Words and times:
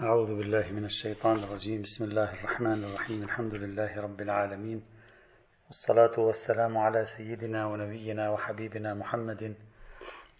أعوذ 0.00 0.38
بالله 0.38 0.72
من 0.72 0.84
الشيطان 0.84 1.36
الرجيم. 1.36 1.82
بسم 1.82 2.04
الله 2.04 2.32
الرحمن 2.32 2.84
الرحيم. 2.84 3.22
الحمد 3.22 3.54
لله 3.54 4.00
رب 4.00 4.20
العالمين. 4.20 4.82
والصلاة 5.66 6.18
والسلام 6.18 6.78
على 6.78 7.04
سيدنا 7.04 7.66
ونبينا 7.66 8.30
وحبيبنا 8.30 8.94
محمد 8.94 9.54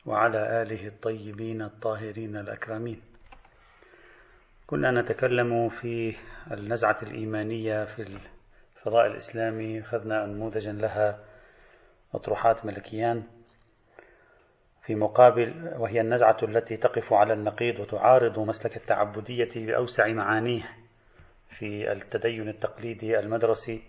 وعلى 0.06 0.62
آله 0.62 0.86
الطيبين 0.86 1.62
الطاهرين 1.62 2.36
الأكرمين. 2.36 3.00
كنا 4.66 4.90
نتكلم 5.00 5.68
في 5.68 6.16
النزعة 6.52 6.96
الإيمانية 7.02 7.84
في 7.84 8.02
الفضاء 8.76 9.06
الإسلامي. 9.06 9.80
أخذنا 9.80 10.26
نموذجا 10.26 10.72
لها 10.72 11.24
أطروحات 12.14 12.66
ملكيان. 12.66 13.22
في 14.82 14.94
مقابل 14.94 15.72
وهي 15.76 16.00
النزعة 16.00 16.36
التي 16.42 16.76
تقف 16.76 17.12
على 17.12 17.32
النقيض 17.32 17.80
وتعارض 17.80 18.38
مسلك 18.38 18.76
التعبدية 18.76 19.48
بأوسع 19.56 20.08
معانيه 20.08 20.62
في 21.58 21.92
التدين 21.92 22.48
التقليدي 22.48 23.18
المدرسي. 23.18 23.82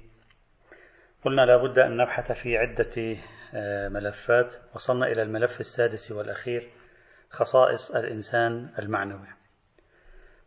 قلنا 1.25 1.41
لابد 1.41 1.79
أن 1.79 1.97
نبحث 1.97 2.31
في 2.31 2.57
عدة 2.57 3.17
آه، 3.55 3.89
ملفات. 3.89 4.55
وصلنا 4.75 5.07
إلى 5.07 5.21
الملف 5.21 5.59
السادس 5.59 6.11
والأخير 6.11 6.69
خصائص 7.29 7.95
الإنسان 7.95 8.69
المعنوي. 8.79 9.27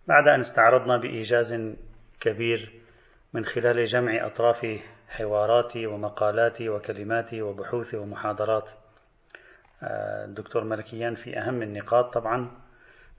بعد 0.07 0.29
أن 0.29 0.41
استعرضنا 0.41 0.97
بإيجاز 0.97 1.75
كبير 2.21 2.81
من 3.33 3.45
خلال 3.45 3.85
جمع 3.85 4.27
أطراف 4.27 4.67
حواراتي 5.09 5.87
ومقالاتي 5.87 6.69
وكلماتي 6.69 7.43
وبحوثي 7.43 7.97
ومحاضرات. 7.97 8.71
الدكتور 9.83 10.65
ملكيان 10.65 11.15
في 11.15 11.39
أهم 11.39 11.63
النقاط 11.63 12.15
طبعا 12.15 12.51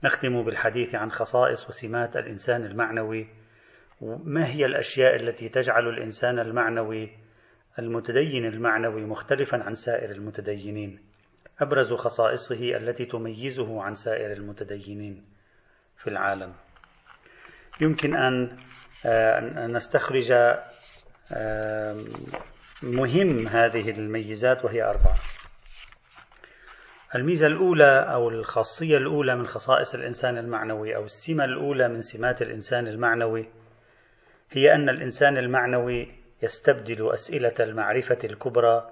نختم 0.04 0.42
بالحديث 0.42 0.94
عن 0.94 1.10
خصائص 1.10 1.68
وسمات 1.68 2.16
الإنسان 2.16 2.64
المعنوي 2.64 3.28
وما 4.00 4.46
هي 4.46 4.66
الأشياء 4.66 5.16
التي 5.16 5.48
تجعل 5.48 5.88
الإنسان 5.88 6.38
المعنوي 6.38 7.10
المتدين 7.78 8.46
المعنوي 8.46 9.04
مختلفا 9.04 9.62
عن 9.62 9.74
سائر 9.74 10.10
المتدينين؟ 10.10 10.98
أبرز 11.60 11.92
خصائصه 11.92 12.76
التي 12.76 13.04
تميزه 13.04 13.82
عن 13.82 13.94
سائر 13.94 14.32
المتدينين 14.32 15.24
في 15.96 16.10
العالم. 16.10 16.52
يمكن 17.80 18.16
أن 18.16 18.56
نستخرج 19.72 20.32
مهم 22.82 23.48
هذه 23.48 23.90
الميزات 23.90 24.64
وهي 24.64 24.82
أربعة. 24.82 25.16
الميزة 27.14 27.46
الأولى 27.46 28.12
أو 28.12 28.28
الخاصية 28.28 28.96
الأولى 28.96 29.36
من 29.36 29.46
خصائص 29.46 29.94
الإنسان 29.94 30.38
المعنوي 30.38 30.96
أو 30.96 31.04
السمة 31.04 31.44
الأولى 31.44 31.88
من 31.88 32.00
سمات 32.00 32.42
الإنسان 32.42 32.86
المعنوي 32.86 33.48
هي 34.50 34.74
أن 34.74 34.88
الإنسان 34.88 35.38
المعنوي 35.38 36.14
يستبدل 36.42 37.12
أسئلة 37.12 37.54
المعرفة 37.60 38.18
الكبرى 38.24 38.90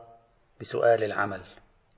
بسؤال 0.61 1.05
العمل. 1.05 1.41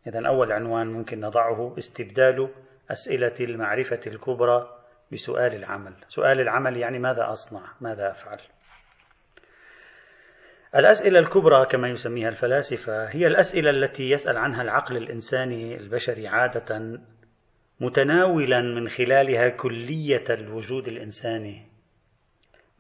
إذا 0.07 0.29
أول 0.29 0.53
عنوان 0.53 0.87
ممكن 0.87 1.21
نضعه 1.21 1.75
استبدال 1.79 2.49
أسئلة 2.91 3.35
المعرفة 3.41 4.01
الكبرى 4.07 4.79
بسؤال 5.13 5.55
العمل. 5.55 5.95
سؤال 6.09 6.41
العمل 6.41 6.77
يعني 6.77 6.99
ماذا 6.99 7.33
أصنع؟ 7.33 7.63
ماذا 7.81 8.11
أفعل؟ 8.11 8.39
الأسئلة 10.77 11.19
الكبرى 11.19 11.67
كما 11.67 11.89
يسميها 11.89 12.29
الفلاسفة 12.29 13.05
هي 13.05 13.27
الأسئلة 13.27 13.71
التي 13.71 14.11
يسأل 14.11 14.37
عنها 14.37 14.63
العقل 14.63 14.97
الإنساني 14.97 15.77
البشري 15.77 16.29
عادة 16.29 16.99
متناولا 17.81 18.61
من 18.61 18.89
خلالها 18.89 19.49
كلية 19.49 20.25
الوجود 20.31 20.89
الإنساني. 20.89 21.63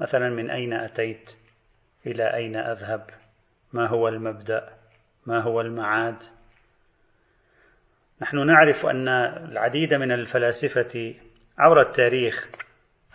مثلا 0.00 0.28
من 0.28 0.50
أين 0.50 0.72
أتيت؟ 0.72 1.36
إلى 2.06 2.34
أين 2.34 2.56
أذهب؟ 2.56 3.10
ما 3.72 3.88
هو 3.88 4.08
المبدأ؟ 4.08 4.68
ما 5.26 5.40
هو 5.40 5.60
المعاد؟ 5.60 6.22
نحن 8.22 8.46
نعرف 8.46 8.86
أن 8.86 9.08
العديد 9.08 9.94
من 9.94 10.12
الفلاسفة 10.12 11.14
عبر 11.58 11.80
التاريخ 11.80 12.48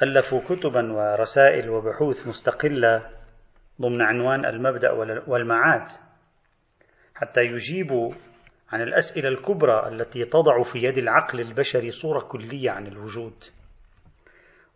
ألفوا 0.01 0.41
كتبا 0.41 0.93
ورسائل 0.93 1.69
وبحوث 1.69 2.27
مستقلة 2.27 3.22
ضمن 3.83 4.01
عنوان 4.01 4.45
المبدأ 4.45 4.91
والمعاد 5.27 5.87
حتى 7.15 7.41
يجيبوا 7.41 8.09
عن 8.71 8.81
الأسئلة 8.81 9.29
الكبرى 9.29 9.87
التي 9.87 10.25
تضع 10.25 10.63
في 10.63 10.79
يد 10.79 10.97
العقل 10.97 11.39
البشري 11.39 11.89
صورة 11.89 12.19
كلية 12.19 12.71
عن 12.71 12.87
الوجود. 12.87 13.33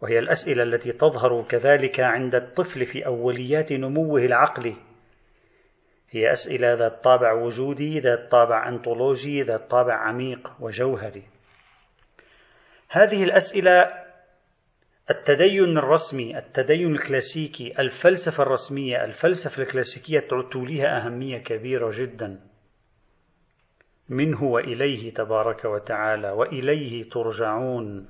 وهي 0.02 0.20
الأسئلة 0.20 0.64
التي 0.64 0.92
تظهر 0.92 1.44
كذلك 1.44 2.00
عند 2.00 2.36
الطفل 2.36 2.86
في 2.86 3.06
أوليات 3.06 3.74
نموه 3.74 4.22
العقلي 4.22 4.76
هي 6.10 6.32
أسئلة 6.32 6.74
ذات 6.74 7.04
طابع 7.04 7.34
وجودي 7.34 8.00
ذات 8.00 8.32
طابع 8.32 8.70
أنطولوجي 8.70 9.42
ذات 9.42 9.70
طابع 9.72 9.94
عميق 9.94 10.52
وجوهري. 10.60 11.24
هذه 12.90 13.24
الأسئلة 13.24 14.07
التدين 15.10 15.78
الرسمي 15.78 16.38
التدين 16.38 16.92
الكلاسيكي 16.92 17.80
الفلسفة 17.80 18.44
الرسمية 18.44 19.04
الفلسفة 19.04 19.64
الكلاسيكية 19.64 20.20
توليها 20.52 20.98
أهمية 20.98 21.38
كبيرة 21.38 21.92
جدا. 21.94 22.40
منه 24.10 24.44
وإليه 24.44 25.14
تبارك 25.14 25.66
وتعالى 25.66 26.32
وإليه 26.32 27.10
ترجعون. 27.10 28.10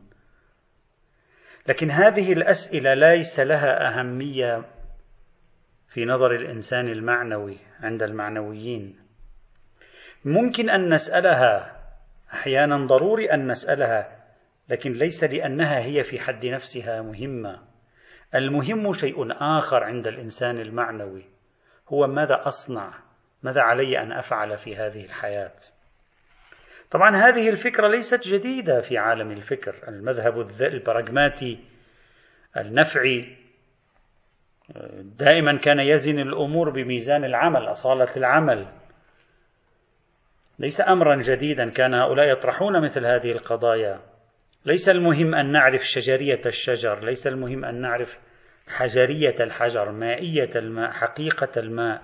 لكن 1.68 1.92
هذه 1.92 2.34
الأسئلة 2.34 2.94
ليس 2.94 3.40
لها 3.40 3.88
أهمية 3.88 4.66
في 5.90 6.06
نظر 6.06 6.32
الإنسان 6.36 6.88
المعنوي 6.88 7.58
عند 7.80 8.04
المعنويين. 8.04 9.00
ممكن 10.26 10.70
أن 10.70 10.94
نسألها 10.94 11.82
أحيانا 12.34 12.86
ضروري 12.86 13.34
أن 13.34 13.48
نسألها 13.48 14.17
لكن 14.70 14.92
ليس 14.92 15.24
لأنها 15.24 15.80
هي 15.80 16.04
في 16.04 16.20
حد 16.20 16.46
نفسها 16.46 17.02
مهمة. 17.02 17.60
المهم 18.36 18.94
شيء 18.94 19.32
آخر 19.32 19.84
عند 19.84 20.08
الإنسان 20.08 20.60
المعنوي. 20.60 21.26
هو 21.90 22.08
ماذا 22.08 22.42
أصنع؟ 22.48 22.94
ماذا 23.44 23.62
علي 23.62 24.00
أن 24.02 24.12
أفعل 24.12 24.58
في 24.58 24.76
هذه 24.76 25.06
الحياة؟ 25.06 25.54
طبعا 26.92 27.16
هذه 27.16 27.50
الفكرة 27.50 27.88
ليست 27.88 28.28
جديدة 28.28 28.82
في 28.82 28.98
عالم 28.98 29.32
الفكر. 29.32 29.76
المذهب 29.88 30.62
البراغماتي 30.62 31.60
النفعي 32.58 33.38
دائما 35.02 35.58
كان 35.58 35.80
يزن 35.80 36.20
الأمور 36.20 36.70
بميزان 36.70 37.26
العمل 37.26 37.72
أصالة 37.72 38.18
العمل. 38.18 38.68
ليس 40.60 40.82
أمرا 40.82 41.16
جديدا 41.16 41.70
كان 41.70 41.94
هؤلاء 41.94 42.32
يطرحون 42.32 42.84
مثل 42.84 43.06
هذه 43.06 43.32
القضايا. 43.32 44.00
ليس 44.68 44.90
المهم 44.90 45.36
أن 45.36 45.52
نعرف 45.52 45.82
شجرية 45.82 46.42
الشجر 46.46 47.00
ليس 47.06 47.28
المهم 47.28 47.66
أن 47.66 47.82
نعرف 47.82 48.20
حجرية 48.68 49.36
الحجر 49.40 49.92
مائية 49.92 50.50
الماء 50.56 50.92
حقيقة 50.92 51.52
الماء. 51.58 52.02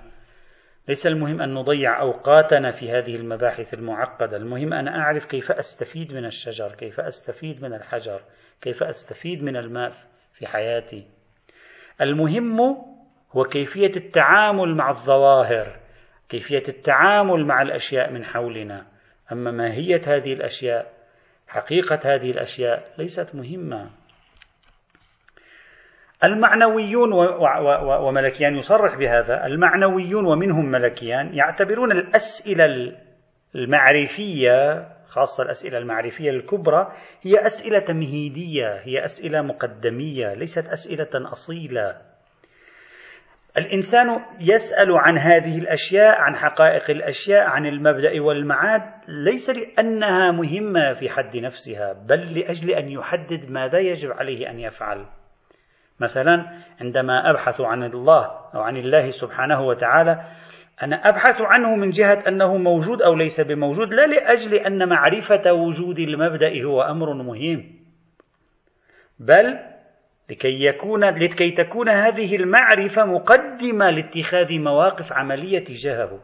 ليس 0.88 1.08
المهم 1.08 1.42
أن 1.42 1.54
نضيع 1.54 2.02
أوقاتنا 2.02 2.72
في 2.72 2.92
هذه 2.92 3.16
المباحث 3.16 3.74
المعقدة. 3.74 4.38
المهم 4.38 4.74
أن 4.74 4.88
أعرف 4.88 5.26
كيف 5.26 5.52
أستفيد 5.52 6.14
من 6.14 6.26
الشجر 6.26 6.76
كيف 6.76 7.00
أستفيد 7.00 7.64
من 7.64 7.74
الحجر 7.74 8.22
كيف 8.62 8.84
أستفيد 8.84 9.44
من 9.44 9.58
الماء 9.58 9.94
في 10.34 10.48
حياتي. 10.48 11.08
المهم 12.02 12.60
هو 13.32 13.44
كيفية 13.44 13.92
التعامل 13.98 14.76
مع 14.76 14.90
الظواهر 14.90 15.80
كيفية 16.30 16.64
التعامل 16.70 17.46
مع 17.46 17.62
الأشياء 17.62 18.12
من 18.12 18.26
حولنا. 18.26 18.86
أما 19.32 19.52
ماهية 19.52 20.02
هذه 20.08 20.34
الأشياء 20.34 20.93
حقيقة 21.54 22.00
هذه 22.06 22.32
الأشياء 22.32 22.84
ليست 22.98 23.36
مهمة. 23.36 23.90
المعنويون 26.24 27.14
وملكيان 28.02 28.56
يصرح 28.56 28.96
بهذا. 28.96 29.46
المعنويون 29.46 30.26
ومنهم 30.26 30.66
ملكيان 30.66 31.34
يعتبرون 31.34 31.92
الأسئلة 31.92 32.66
المعرفية 33.56 34.88
خاصة 35.08 35.44
الأسئلة 35.44 35.78
المعرفية 35.78 36.30
الكبرى 36.30 36.92
هي 37.22 37.46
أسئلة 37.46 37.80
تمهيدية 37.80 38.82
هي 38.84 39.06
أسئلة 39.06 39.42
مقدمية 39.42 40.34
ليست 40.34 40.68
أسئلة 40.68 41.32
أصيلة. 41.32 42.13
الإنسان 43.58 44.20
يسأل 44.42 44.92
عن 44.92 45.18
هذه 45.18 45.58
الأشياء 45.58 46.16
عن 46.16 46.36
حقائق 46.36 46.90
الأشياء 46.90 47.42
عن 47.42 47.66
المبدأ 47.66 48.22
والمعاد 48.22 48.82
ليس 49.08 49.50
لأنها 49.50 50.32
مهمة 50.32 50.94
في 50.94 51.10
حد 51.10 51.38
نفسها 51.38 51.94
بل 51.94 52.40
لأجل 52.40 52.72
أن 52.72 52.90
يحدد 52.90 53.52
ماذا 53.52 53.80
يجب 53.80 54.12
عليه 54.12 54.50
أن 54.50 54.60
يفعل. 54.60 55.06
مثلا 56.00 56.46
عندما 56.82 57.30
أبحث 57.30 57.62
عن 57.62 57.84
الله 57.84 58.26
أو 58.56 58.62
عن 58.62 58.78
الله 58.78 59.10
سبحانه 59.10 59.62
وتعالى 59.62 60.24
أنا 60.84 61.10
أبحث 61.10 61.42
عنه 61.42 61.76
من 61.76 61.90
جهة 61.90 62.24
أنه 62.28 62.58
موجود 62.58 63.02
أو 63.02 63.16
ليس 63.16 63.42
بموجود 63.42 63.94
لا 63.94 64.06
لأجل 64.08 64.54
أن 64.56 64.90
معرفة 64.90 65.54
وجود 65.54 66.00
المبدأ 66.00 66.64
هو 66.64 66.82
أمر 66.82 67.14
مهم 67.14 67.80
بل 69.20 69.73
لكي 70.34 70.66
يكون 70.66 71.04
لكي 71.04 71.52
تكون 71.52 71.90
هذه 71.90 72.36
المعرفة 72.36 73.06
مقدمة 73.06 73.90
لاتخاذ 73.90 74.60
مواقف 74.60 75.14
عملية 75.14 75.64
تجاهه. 75.64 76.20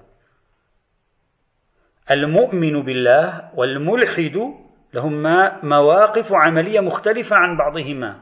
المؤمن 2.12 2.82
بالله 2.82 3.50
والملحد 3.56 4.38
لهما 4.94 5.60
مواقف 5.64 6.34
عملية 6.34 6.80
مختلفة 6.80 7.36
عن 7.36 7.58
بعضهما. 7.58 8.20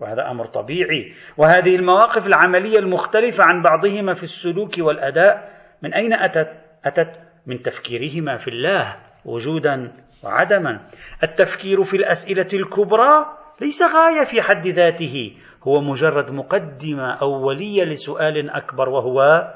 وهذا 0.00 0.30
أمر 0.30 0.44
طبيعي، 0.44 1.14
وهذه 1.36 1.76
المواقف 1.76 2.26
العملية 2.26 2.78
المختلفة 2.78 3.44
عن 3.44 3.62
بعضهما 3.62 4.14
في 4.14 4.22
السلوك 4.22 4.78
والأداء 4.78 5.50
من 5.82 5.94
أين 5.94 6.12
أتت؟ 6.12 6.58
أتت 6.84 7.10
من 7.46 7.62
تفكيرهما 7.62 8.36
في 8.36 8.48
الله 8.48 8.96
وجودا 9.24 9.92
وعدما. 10.24 10.80
التفكير 11.22 11.82
في 11.82 11.96
الأسئلة 11.96 12.48
الكبرى 12.54 13.37
ليس 13.60 13.82
غاية 13.82 14.24
في 14.24 14.42
حد 14.42 14.66
ذاته. 14.66 15.36
هو 15.62 15.80
مجرد 15.80 16.30
مقدمة 16.30 17.14
أولية 17.14 17.84
لسؤال 17.84 18.50
أكبر 18.50 18.88
وهو 18.88 19.48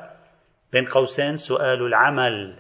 بين 0.73 0.85
قوسين 0.85 1.37
سؤال 1.37 1.87
العمل. 1.87 2.57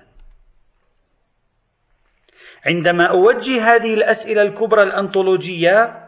عندما 2.66 3.04
أوجه 3.10 3.74
هذه 3.74 3.94
الأسئلة 3.94 4.42
الكبرى 4.42 4.82
الأنطولوجية 4.82 6.02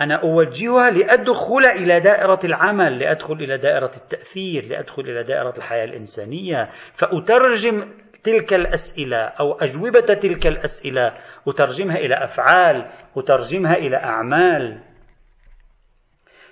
أنا 0.00 0.14
أوجهها 0.14 0.90
لأدخل 0.90 1.66
إلى 1.66 2.00
دائرة 2.00 2.38
العمل 2.44 2.98
لأدخل 2.98 3.34
إلى 3.34 3.58
دائرة 3.58 3.90
التأثير 3.96 4.64
لأدخل 4.64 5.02
إلى 5.02 5.22
دائرة 5.22 5.54
الحياة 5.58 5.84
الإنسانية. 5.84 6.68
فأترجم 6.94 7.92
تلك 8.28 8.54
الأسئلة 8.54 9.16
أو 9.16 9.52
أجوبة 9.52 10.00
تلك 10.00 10.46
الأسئلة 10.46 11.12
أترجمها 11.48 11.96
إلى 11.96 12.24
أفعال 12.24 12.86
أترجمها 13.16 13.74
إلى 13.74 13.96
أعمال. 13.96 14.87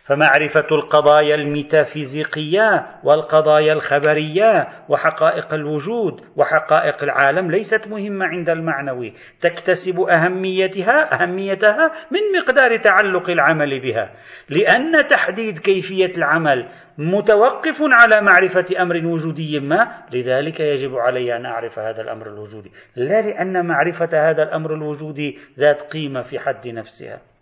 فمعرفة 0.06 0.66
القضايا 0.72 1.34
الميتافيزيقية 1.34 2.86
والقضايا 3.04 3.72
الخبرية 3.72 4.68
وحقائق 4.88 5.54
الوجود 5.54 6.20
وحقائق 6.36 7.02
العالم 7.02 7.50
ليست 7.50 7.88
مهمة 7.88 8.26
عند 8.26 8.50
المعنوي 8.50 9.12
تكتسب 9.40 10.00
أهميتها 10.00 11.14
أهميتها 11.14 11.90
من 12.10 12.40
مقدار 12.40 12.76
تعلق 12.76 13.30
العمل 13.30 13.80
بها 13.80 14.10
لأن 14.48 15.06
تحديد 15.06 15.58
كيفية 15.58 16.16
العمل 16.16 16.68
متوقف 16.98 17.82
على 17.82 18.20
معرفة 18.20 18.82
أمر 18.82 19.06
وجودي 19.06 19.60
ما 19.60 19.92
لذلك 20.12 20.60
يجب 20.60 20.94
علي 20.94 21.36
أن 21.36 21.46
أعرف 21.46 21.78
هذا 21.78 22.02
الأمر 22.02 22.26
الوجودي 22.26 22.70
لا 22.96 23.22
لأن 23.22 23.66
معرفة 23.66 24.30
هذا 24.30 24.42
الأمر 24.42 24.74
الوجودي 24.74 25.38
ذات 25.58 25.82
قيمة 25.82 26.22
في 26.22 26.38
حد 26.38 26.68
نفسها. 26.68 27.35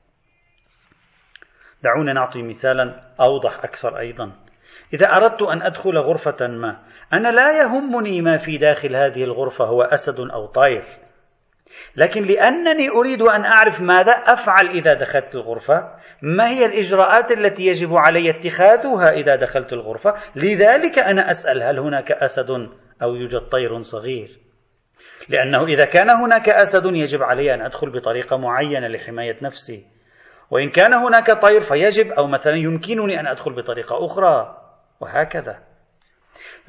دعونا 1.84 2.12
نعطي 2.12 2.42
مثالا 2.42 3.00
أوضح 3.20 3.64
أكثر 3.64 3.98
أيضا. 3.98 4.32
إذا 4.94 5.06
أردت 5.06 5.42
أن 5.42 5.62
أدخل 5.62 5.98
غرفة 5.98 6.46
ما 6.46 6.76
أنا 7.12 7.28
لا 7.28 7.62
يهمني 7.62 8.20
ما 8.20 8.36
في 8.36 8.58
داخل 8.58 8.96
هذه 8.96 9.25
الغرفة 9.25 9.64
هو 9.64 9.82
أسد 9.82 10.20
أو 10.20 10.46
طير 10.46 10.84
لكن 11.96 12.22
لأنني 12.22 12.90
أريد 12.90 13.22
أن 13.22 13.44
أعرف 13.44 13.81
ماذا 13.81 14.12
أفعل 14.12 14.69
إذا 14.69 14.94
دخلت 14.94 15.34
الغرفة 15.34 15.90
ما 16.22 16.48
هي 16.48 16.66
الإجراءات 16.66 17.32
التي 17.32 17.66
يجب 17.66 17.94
علي 17.94 18.30
اتخاذها 18.30 19.10
إذا 19.10 19.37
دخلت 19.37 19.72
الغرفة؟ 19.72 20.14
لذلك 20.37 20.98
أنا 20.98 21.30
أسأل 21.30 21.62
هل 21.62 21.78
هناك 21.78 22.12
أسد 22.12 22.50
أو 23.02 23.14
يوجد 23.14 23.40
طير 23.40 23.80
صغير؟ 23.80 24.28
لأنه 25.28 25.64
إذا 25.64 25.84
كان 25.84 26.10
هناك 26.10 26.48
أسد 26.48 26.84
يجب 26.87 27.22
علي 27.22 27.54
أن 27.54 27.60
أدخل 27.60 27.90
بطريقة 27.90 28.37
معينة 28.37 28.88
لحماية 28.88 29.37
نفسي. 29.42 29.94
وإن 30.54 30.70
كان 30.70 30.94
هناك 30.94 31.42
طير 31.42 31.60
فيجب 31.60 32.12
أو 32.12 32.26
مثلا 32.26 32.54
يمكنني 32.54 33.20
أن 33.20 33.26
أدخل 33.26 33.52
بطريقة 33.52 34.06
أخرى 34.06 34.56
وهكذا. 35.00 35.58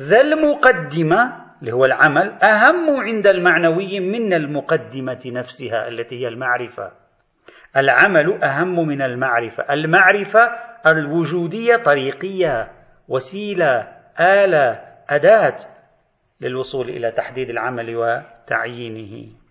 ذا 0.01 0.21
المقدمة 0.21 1.45
اللي 1.61 1.73
هو 1.73 1.85
العمل 1.85 2.37
أهم 2.43 2.99
عند 2.99 3.27
المعنوي 3.27 3.99
من 3.99 4.33
المقدمة 4.33 5.19
نفسها 5.25 5.87
التي 5.87 6.21
هي 6.21 6.27
المعرفة. 6.27 6.91
العمل 7.77 8.43
أهم 8.43 8.87
من 8.87 9.01
المعرفة. 9.01 9.73
المعرفة 9.73 10.39
الوجودية 10.87 11.75
طريقية 11.75 12.71
وسيلة 13.07 13.87
آلة 14.19 14.81
أداة 15.09 15.57
للوصول 16.41 16.89
إلى 16.89 17.11
تحديد 17.11 17.49
العمل 17.49 17.95
وتعيينه. 17.95 19.44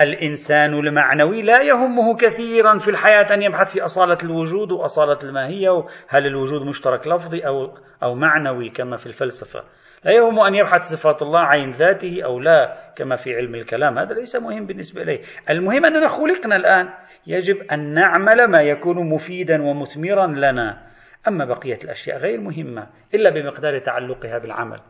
الإنسان 0.00 0.74
المعنوي 0.74 1.42
لا 1.42 1.62
يهمه 1.62 2.16
كثيرا 2.16 2.78
في 2.78 2.90
الحياة 2.90 3.34
أن 3.34 3.42
يبحث 3.42 3.72
في 3.72 3.84
أصالة 3.84 4.18
الوجود 4.24 4.72
وأصالة 4.72 5.18
الماهية 5.22 5.84
هل 6.08 6.26
الوجود 6.26 6.62
مشترك 6.62 7.06
لفظي 7.06 7.46
أو 7.46 7.74
أو 8.02 8.14
معنوي 8.14 8.68
كما 8.68 8.96
في 8.96 9.06
الفلسفة. 9.06 9.64
لا 10.04 10.12
يهم 10.12 10.40
أن 10.40 10.54
يبحث 10.54 10.82
صفات 10.82 11.22
الله 11.22 11.40
عين 11.40 11.70
ذاته 11.70 12.24
أو 12.24 12.40
لا 12.40 12.76
كما 12.96 13.16
في 13.16 13.34
علم 13.34 13.54
الكلام. 13.54 13.98
هذا 13.98 14.14
ليس 14.14 14.36
مهم 14.36 14.66
بالنسبة 14.66 15.02
إليه. 15.02 15.20
المهم 15.50 15.84
أننا 15.84 16.08
خلقنا 16.08 16.56
الآن. 16.56 16.88
يجب 17.26 17.56
أن 17.72 17.94
نعمل 17.94 18.44
ما 18.44 18.62
يكون 18.62 19.08
مفيدا 19.08 19.62
ومثمرا 19.62 20.26
لنا. 20.26 20.82
أما 21.28 21.44
بقية 21.44 21.78
الأشياء 21.84 22.18
غير 22.18 22.40
مهمة 22.40 22.86
إلا 23.14 23.30
بمقدار 23.30 23.78
تعلقها 23.78 24.38
بالعمل. 24.38 24.80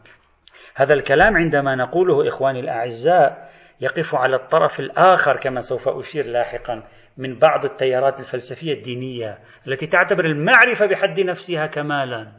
هذا 0.75 0.95
الكلام 0.95 1.37
عندما 1.37 1.75
نقوله 1.75 2.29
إخواني 2.29 2.61
الأعزاء 2.61 3.51
يقف 3.81 4.15
على 4.15 4.37
الطرف 4.37 4.81
الآخر 4.81 5.37
كما 5.37 5.61
سوف 5.61 5.89
أشير 5.89 6.27
لاحقا 6.27 6.83
من 7.19 7.39
بعض 7.39 7.65
التيارات 7.65 8.21
الفلسفية 8.21 8.73
الدينية 8.73 9.39
التي 9.67 9.87
تعتبر 9.87 10.25
المعرفة 10.25 10.87
بحد 10.87 11.21
نفسها 11.21 11.67
كمالا. 11.67 12.33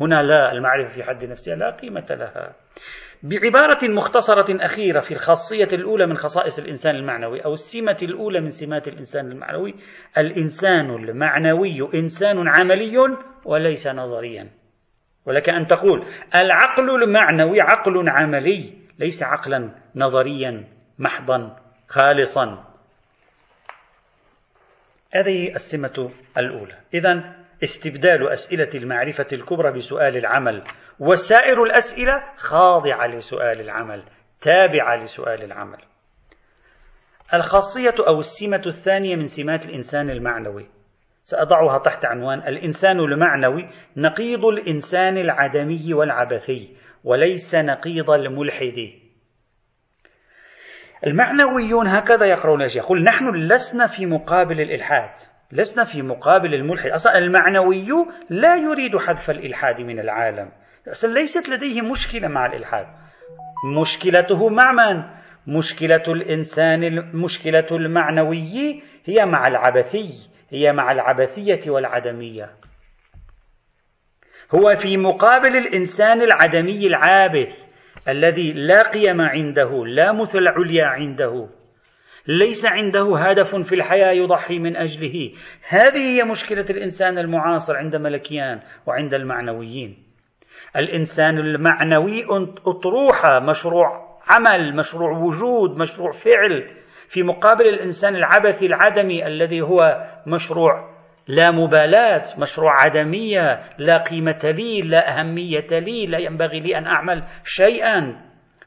هنا 0.00 0.22
لا 0.22 0.52
المعرفة 0.52 0.94
في 0.94 1.02
حد 1.02 1.24
نفسها 1.24 1.54
لا 1.56 1.70
قيمة 1.70 2.06
لها. 2.10 2.54
بعبارة 3.22 3.78
مختصرة 3.88 4.64
أخيرة 4.64 5.00
في 5.00 5.10
الخاصية 5.10 5.68
الأولى 5.72 6.06
من 6.06 6.16
خصائص 6.16 6.58
الإنسان 6.58 6.96
المعنوي 6.96 7.44
أو 7.44 7.52
السمة 7.52 7.96
الأولى 8.02 8.40
من 8.40 8.48
سمات 8.48 8.88
الإنسان 8.88 9.32
المعنوي 9.32 9.74
الإنسان 10.18 10.90
المعنوي 10.90 11.88
إنسان 11.94 12.48
عملي 12.48 12.96
وليس 13.44 13.88
نظريا. 13.88 14.50
ولك 15.26 15.48
أن 15.48 15.66
تقول 15.66 16.06
العقل 16.34 17.02
المعنوي 17.02 17.60
عقل 17.60 18.08
عملي. 18.08 18.85
ليس 18.98 19.22
عقلا 19.22 19.70
نظريا 19.96 20.64
محضا 20.98 21.56
خالصا. 21.88 22.64
هذه 25.12 25.54
السمة 25.54 26.10
الأولى. 26.38 26.74
إذا 26.94 27.36
استبدال 27.62 28.28
أسئلة 28.32 28.68
المعرفة 28.74 29.26
الكبرى 29.32 29.72
بسؤال 29.72 30.16
العمل 30.16 30.64
وسائر 30.98 31.62
الأسئلة 31.62 32.22
خاضعة 32.36 33.06
لسؤال 33.06 33.60
العمل 33.60 34.02
تابعة 34.40 34.96
لسؤال 35.02 35.42
العمل. 35.42 35.78
الخاصية 37.34 37.94
أو 38.08 38.18
السمة 38.18 38.62
الثانية 38.66 39.16
من 39.16 39.26
سمات 39.26 39.66
الإنسان 39.66 40.10
المعنوي. 40.10 40.66
سأضعها 41.24 41.78
تحت 41.78 42.04
عنوان 42.04 42.38
الإنسان 42.38 43.00
المعنوي 43.00 43.68
نقيض 43.96 44.44
الإنسان 44.44 45.18
العدمي 45.18 45.94
والعبثي. 45.94 46.76
وليس 47.06 47.54
نقيض 47.54 48.10
الملحد. 48.10 48.90
المعنويون 51.06 51.86
هكذا 51.86 52.26
يقرون 52.26 52.60
الأشياء 52.60 52.84
يقول 52.84 53.02
نحن 53.02 53.34
لسنا 53.34 53.86
في 53.86 54.06
مقابل 54.06 54.60
الإلحاد. 54.60 55.10
لسنا 55.52 55.84
في 55.84 56.02
مقابل 56.02 56.54
الملحد. 56.54 56.90
أصلا 56.90 57.18
المعنوي 57.18 57.86
لا 58.30 58.56
يريد 58.56 58.96
حذف 58.96 59.30
الإلحاد 59.30 59.80
من 59.80 59.98
العالم. 59.98 60.52
أصلا 60.88 61.12
ليست 61.12 61.48
لديه 61.48 61.82
مشكلة 61.82 62.28
مع 62.28 62.46
الإلحاد. 62.46 62.86
مشكلته 63.80 64.48
مع 64.48 64.72
من؟ 64.72 65.04
مشكلة 65.56 66.02
الإنسان 66.08 66.84
المشكلة 66.84 67.66
المعنوي 67.72 68.82
هي 69.04 69.24
مع 69.24 69.46
العبثي. 69.46 70.08
هي 70.50 70.72
مع 70.72 70.92
العبثية 70.92 71.70
والعدمية. 71.70 72.50
هو 74.54 74.74
في 74.74 74.96
مقابل 74.96 75.56
الإنسان 75.56 76.22
العدمي 76.22 76.86
العابث 76.86 77.66
الذي 78.08 78.52
لا 78.52 78.82
قيم 78.82 79.20
عنده 79.20 79.86
لا 79.86 80.12
مثل 80.12 80.48
عليا 80.48 80.84
عنده. 80.84 81.48
ليس 82.28 82.66
عنده 82.66 83.18
هدف 83.18 83.56
في 83.56 83.74
الحياة 83.74 84.12
يضحي 84.12 84.58
من 84.58 84.76
أجله. 84.76 85.30
هذه 85.68 86.16
هي 86.16 86.24
مشكلة 86.24 86.64
الإنسان 86.70 87.18
المعاصر 87.18 87.76
عند 87.76 87.96
ملكيان 87.96 88.60
وعند 88.86 89.14
المعنويين. 89.14 89.96
الإنسان 90.76 91.38
المعنوي 91.38 92.24
أطروحة 92.66 93.40
مشروع 93.40 94.18
عمل 94.28 94.76
مشروع 94.76 95.18
وجود 95.18 95.76
مشروع 95.78 96.10
فعل. 96.10 96.70
في 97.08 97.22
مقابل 97.22 97.68
الإنسان 97.68 98.16
العبثي 98.16 98.66
العدمي 98.66 99.26
الذي 99.26 99.60
هو 99.60 100.06
مشروع 100.26 100.95
لا 101.28 101.50
مبالاة 101.50 102.22
مشروع 102.38 102.82
عدمية 102.82 103.60
لا 103.78 103.98
قيمة 103.98 104.40
لي 104.44 104.80
لا 104.82 105.20
أهمية 105.20 105.66
لي 105.72 106.06
لا 106.06 106.18
ينبغي 106.18 106.60
لي 106.60 106.78
أن 106.78 106.86
أعمل 106.86 107.22
شيئا. 107.44 108.22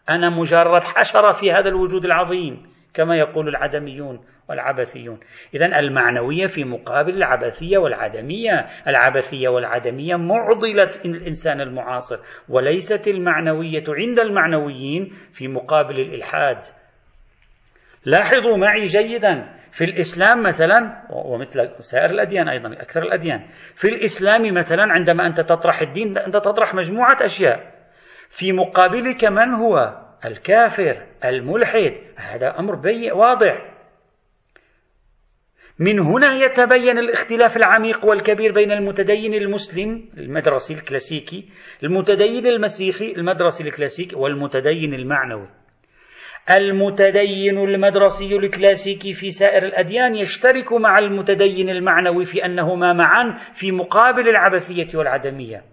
أنا 0.10 0.30
مجرد 0.30 0.82
حشرة 0.84 1.32
في 1.32 1.52
هذا 1.52 1.70
الوجود 1.70 2.06
العظيم 2.06 2.64
كما 2.94 3.16
يقول 3.16 3.48
العدميون 3.48 4.20
والعبثيون. 4.50 5.20
إذا 5.56 5.80
المعنوية 5.80 6.48
في 6.48 6.64
مقابل 6.64 7.14
العبثية 7.14 7.78
والعدمية. 7.78 8.66
العبثية 8.88 9.50
والعدمية 9.50 10.16
معضلة 10.16 10.90
الإنسان 11.06 11.62
المعاصر 11.62 12.18
وليست 12.50 13.08
المعنوية 13.08 13.84
عند 13.90 14.20
المعنويين 14.20 15.06
في 15.34 15.48
مقابل 15.48 16.00
الإلحاد. 16.00 16.58
لاحظوا 18.06 18.58
معي 18.58 18.84
جيدا. 18.84 19.59
في 19.72 19.84
الإسلام 19.84 20.44
مثلا 20.44 21.08
ومثل 21.10 21.70
سائر 21.80 22.10
الأديان 22.10 22.50
أيضا 22.50 22.74
أكثر 22.74 23.02
الأديان. 23.02 23.48
في 23.76 23.88
الإسلام 23.88 24.54
مثلا 24.54 24.84
عندما 24.84 25.28
أنت 25.28 25.42
تطرح 25.42 25.82
الدين 25.82 26.18
أنت 26.18 26.38
تطرح 26.38 26.76
مجموعة 26.76 27.18
أشياء. 27.22 27.74
في 28.30 28.52
مقابلك 28.52 29.26
من 29.26 29.54
هو؟ 29.54 30.06
الكافر 30.26 31.06
الملحد. 31.26 31.94
هذا 32.18 32.60
أمر 32.60 32.76
بي 32.76 33.12
واضح. 33.12 33.76
من 35.80 36.00
هنا 36.00 36.34
يتبين 36.34 36.98
الاختلاف 36.98 37.58
العميق 37.58 38.06
والكبير 38.06 38.52
بين 38.52 38.72
المتدين 38.72 39.34
المسلم 39.34 40.10
المدرسي 40.18 40.74
الكلاسيكي 40.74 41.50
المتدين 41.84 42.48
المسيحي 42.48 43.12
المدرسي 43.12 43.64
الكلاسيكي 43.64 44.16
والمتدين 44.16 44.94
المعنوي. 44.94 45.59
المتدين 46.50 47.58
المدرسي 47.58 48.36
الكلاسيكي 48.36 49.14
في 49.14 49.30
سائر 49.30 49.64
الأديان 49.66 50.16
يشترك 50.16 50.74
مع 50.74 51.00
المتدين 51.00 51.70
المعنوي 51.70 52.26
في 52.26 52.46
أنهما 52.46 52.94
معا 52.94 53.38
في 53.54 53.72
مقابل 53.72 54.30
العبثية 54.30 54.98
والعدمية. 54.98 55.64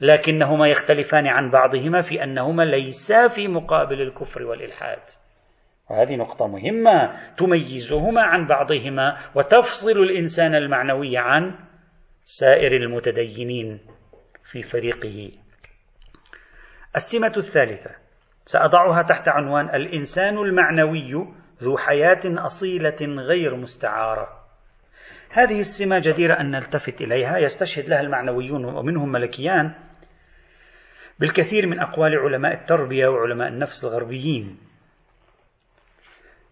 لكنهما 0.00 0.68
يختلفان 0.68 1.26
عن 1.26 1.50
بعضهما 1.50 2.00
في 2.00 2.24
أنهما 2.24 2.62
ليسا 2.62 3.26
في 3.26 3.48
مقابل 3.48 4.02
الكفر 4.02 4.42
والإلحاد. 4.42 4.98
وهذه 5.90 6.16
نقطة 6.16 6.46
مهمة 6.46 7.12
تميزهما 7.36 8.22
عن 8.22 8.46
بعضهما 8.46 9.16
وتفصل 9.34 9.90
الإنسان 9.90 10.54
المعنوي 10.54 11.18
عن 11.18 11.54
سائر 12.24 12.76
المتدينين 12.76 13.80
في 14.44 14.62
فريقه. 14.62 15.30
السمة 16.96 17.32
الثالثة. 17.36 18.05
سأضعها 18.46 19.02
تحت 19.02 19.28
عنوان 19.28 19.74
الإنسان 19.74 20.38
المعنوي 20.38 21.26
ذو 21.62 21.78
حياة 21.78 22.20
أصيلة 22.24 22.96
غير 23.02 23.56
مستعارة. 23.56 24.46
هذه 25.30 25.60
السمة 25.60 25.98
جديرة 25.98 26.40
أن 26.40 26.50
نلتفت 26.50 27.00
إليها 27.00 27.38
يستشهد 27.38 27.88
لها 27.88 28.00
المعنويون 28.00 28.64
ومنهم 28.64 29.12
ملكيان 29.12 29.74
بالكثير 31.18 31.66
من 31.66 31.80
أقوال 31.80 32.18
علماء 32.18 32.52
التربية 32.52 33.08
وعلماء 33.08 33.48
النفس 33.48 33.84
الغربيين. 33.84 34.58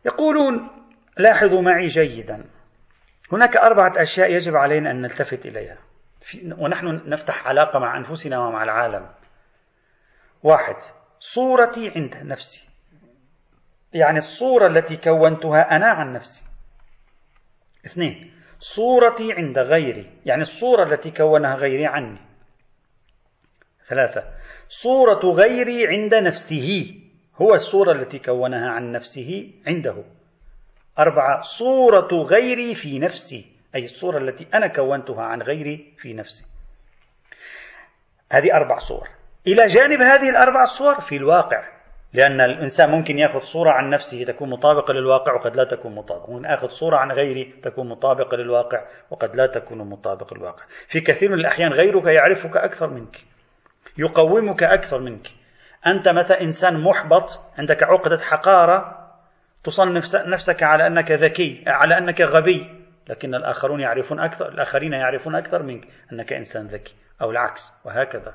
يقولون 0.07 0.71
لاحظوا 1.19 1.63
معي 1.63 1.87
جيدا 1.87 2.45
هناك 3.33 3.57
أربعة 3.57 3.93
أشياء 3.97 4.33
يجب 4.33 4.57
علينا 4.57 4.91
أن 4.91 5.01
نلتفت 5.01 5.47
إليها. 5.47 5.79
ونحن 6.59 7.01
نفتح 7.07 7.47
علاقة 7.47 7.79
مع 7.79 7.97
أنفسنا 7.97 8.39
ومع 8.39 8.63
العالم. 8.63 9.07
واحد 10.43 10.77
صورتي 11.21 11.92
عند 11.97 12.16
نفسي. 12.23 12.68
يعني 13.92 14.18
الصورة 14.18 14.66
التي 14.66 14.97
كونتها 14.97 15.76
أنا 15.76 15.87
عن 15.87 16.12
نفسي. 16.12 16.42
اثنين 17.87 18.33
صورتي 18.61 19.33
عند 19.33 19.59
غيري. 19.59 20.11
يعني 20.26 20.42
الصورة 20.42 20.83
التي 20.83 21.11
كونها 21.11 21.54
غيري 21.54 21.87
عني. 21.87 22.18
ثلاثة 23.87 24.25
صورة 24.68 25.33
غيري 25.33 25.87
عند 25.87 26.14
نفسه. 26.14 27.00
هو 27.37 27.54
الصورة 27.54 27.92
التي 27.92 28.18
كونها 28.18 28.71
عن 28.71 28.92
نفسه 28.92 29.52
عنده. 29.66 30.04
أربعة 30.99 31.42
صورة 31.42 32.23
غيري 32.23 32.75
في 32.75 32.99
نفسي. 32.99 33.52
أي 33.75 33.85
الصورة 33.85 34.18
التي 34.18 34.47
أنا 34.54 34.66
كونتها 34.66 35.23
عن 35.23 35.42
غيري 35.42 35.94
في 35.99 36.12
نفسي. 36.12 36.44
هذه 38.33 38.54
أربع 38.54 38.78
صور. 38.78 39.09
إلى 39.47 39.67
جانب 39.67 40.01
هذه 40.01 40.31
الأربع 40.31 40.65
صور 40.65 41.01
في 41.01 41.17
الواقع 41.17 41.63
لأن 42.13 42.41
الإنسان 42.41 42.91
ممكن 42.91 43.19
يأخذ 43.19 43.41
صورة 43.41 43.71
عن 43.71 43.91
نفسه 43.91 44.25
تكون 44.25 44.51
مطابقة 44.51 44.95
للواقع 44.95 45.35
وقد 45.35 45.57
لا 45.57 45.65
تكون 45.65 45.95
مطابقة 45.95 46.33
ممكن 46.33 46.47
أخذ 46.47 46.69
صورة 46.69 46.97
عن 46.97 47.13
غيري 47.13 47.55
تكون 47.63 47.89
مطابقة 47.89 48.37
للواقع 48.37 48.85
وقد 49.11 49.37
لا 49.37 49.47
تكون 49.47 49.79
مطابقة 49.79 50.37
للواقع. 50.37 50.63
في 50.89 51.01
كثير 51.01 51.29
من 51.29 51.41
الأحيان 51.41 51.73
غيرك 51.73 52.05
يعرفك 52.05 52.57
أكثر 52.57 52.91
منك 52.91 53.17
يقومك 53.99 54.63
أكثر 54.63 55.01
منك. 55.01 55.29
أنت 55.87 56.09
مثلا 56.09 56.41
إنسان 56.41 56.81
محبط 56.81 57.41
عندك 57.59 57.83
عقدة 57.83 58.19
حقارة 58.19 59.09
تصنف 59.65 60.05
نفسك 60.15 60.63
على 60.63 60.87
أنك 60.87 61.11
ذكي 61.11 61.65
على 61.67 61.99
أنك 61.99 62.21
غبي 62.21 62.67
لكن 63.09 63.35
الآخرون 63.35 63.81
يعرفون 63.81 64.21
أكثر 64.21 64.49
الآخرين 64.49 64.93
يعرفون 64.93 65.35
أكثر 65.35 65.63
منك 65.63 65.89
أنك 66.13 66.33
إنسان 66.33 66.67
ذكي 66.67 66.95
أو 67.23 67.31
العكس 67.31 67.73
وهكذا. 67.85 68.35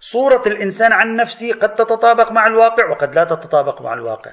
صورة 0.00 0.42
الإنسان 0.46 0.92
عن 0.92 1.16
نفسه 1.16 1.52
قد 1.52 1.74
تتطابق 1.74 2.32
مع 2.32 2.46
الواقع 2.46 2.90
وقد 2.90 3.14
لا 3.14 3.24
تتطابق 3.24 3.82
مع 3.82 3.94
الواقع. 3.94 4.30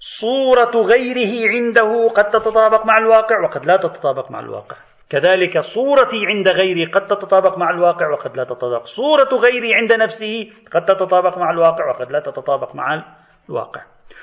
صورة 0.00 0.82
غيره 0.82 1.50
عنده 1.50 2.08
قد 2.08 2.30
تتطابق 2.30 2.86
مع 2.86 2.98
الواقع 2.98 3.40
وقد 3.44 3.66
لا 3.66 3.76
تتطابق 3.76 4.30
مع 4.30 4.40
الواقع. 4.40 4.76
كذلك 5.10 5.58
صورتي 5.58 6.26
عند 6.26 6.48
غيري 6.48 6.84
قد 6.84 7.06
تتطابق 7.06 7.58
مع 7.58 7.70
الواقع 7.70 8.08
وقد 8.08 8.36
لا 8.36 8.44
تتطابق. 8.44 8.84
صورة 8.84 9.28
غيري 9.34 9.74
عند 9.74 9.92
نفسه 9.92 10.52
قد 10.72 10.84
تتطابق 10.84 11.38
مع 11.38 11.50
الواقع 11.50 11.90
وقد 11.90 12.12
لا 12.12 12.20
تتطابق 12.20 12.74
مع 12.74 13.04
الواقع. 13.48 13.80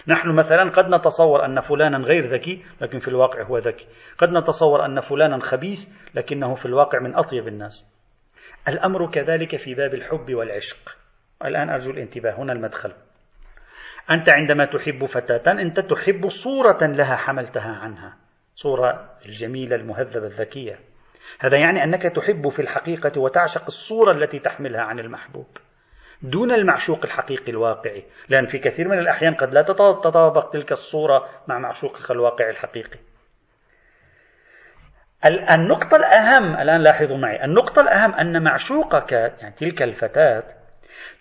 نحن 0.08 0.36
مثلا 0.36 0.70
قد 0.70 0.90
نتصور 0.90 1.46
أن 1.46 1.60
فلانا 1.60 1.98
غير 1.98 2.24
ذكي 2.24 2.66
لكن 2.82 3.00
في 3.00 3.08
الواقع 3.08 3.44
هو 3.44 3.58
ذكي. 3.58 3.88
قد 4.18 4.30
نتصور 4.30 4.86
أن 4.86 5.00
فلانا 5.00 5.40
خبيث 5.40 5.88
لكنه 6.16 6.56
في 6.56 6.66
الواقع 6.66 7.00
من 7.00 7.16
أطيب 7.16 7.48
الناس. 7.48 7.97
الأمر 8.68 9.12
كذلك 9.12 9.56
في 9.56 9.74
باب 9.74 9.94
الحب 9.94 10.34
والعشق. 10.34 10.98
الآن 11.46 11.70
أرجو 11.70 11.92
الانتباه. 11.92 12.32
هنا 12.32 12.54
المدخل. 12.54 12.94
أنت 14.12 14.30
عندما 14.30 14.66
تحب 14.66 15.06
فتاة 15.06 15.52
أنت 15.52 15.80
تحب 15.80 16.28
صورة 16.28 16.78
لها 16.82 17.16
حملتها 17.16 17.76
عنها. 17.76 18.18
صورة 18.56 19.18
الجميلة 19.26 19.76
المهذبة 19.76 20.26
الذكية. 20.26 20.80
هذا 21.40 21.58
يعني 21.58 21.84
أنك 21.84 22.02
تحب 22.02 22.50
في 22.50 22.62
الحقيقة 22.62 23.22
وتعشق 23.22 23.64
الصورة 23.66 24.12
التي 24.12 24.40
تحملها 24.40 24.82
عن 24.82 25.00
المحبوب. 25.00 25.48
دون 26.22 26.52
المعشوق 26.52 27.06
الحقيقي 27.06 27.52
الواقعي 27.52 28.06
لأن 28.30 28.46
في 28.46 28.60
كثير 28.60 28.88
من 28.88 29.00
الأحيان 29.00 29.34
قد 29.34 29.54
لا 29.54 29.62
تتطابق 29.62 30.50
تلك 30.50 30.72
الصورة 30.72 31.30
مع 31.48 31.60
معشوقك 31.60 32.12
الواقعي 32.12 32.50
الحقيقي. 32.50 33.00
النقطة 35.26 35.96
الأهم 35.96 36.56
الآن 36.56 36.82
لاحظوا 36.82 37.18
معي 37.18 37.44
النقطة 37.46 37.82
الأهم 37.82 38.14
أن 38.14 38.44
معشوقك 38.44 39.12
يعني 39.12 39.56
تلك 39.56 39.82
الفتاة 39.82 40.44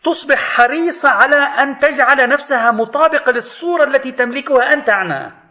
تصبح 0.05 0.39
حريصة 0.39 1.09
على 1.09 1.37
أن 1.37 1.79
تجعل 1.79 2.29
نفسها 2.29 2.71
مطابقة 2.71 3.33
للصورة 3.33 3.85
التي 3.85 4.13
تملكها 4.13 4.73
أنت 4.73 4.91
عنها. 4.91 5.47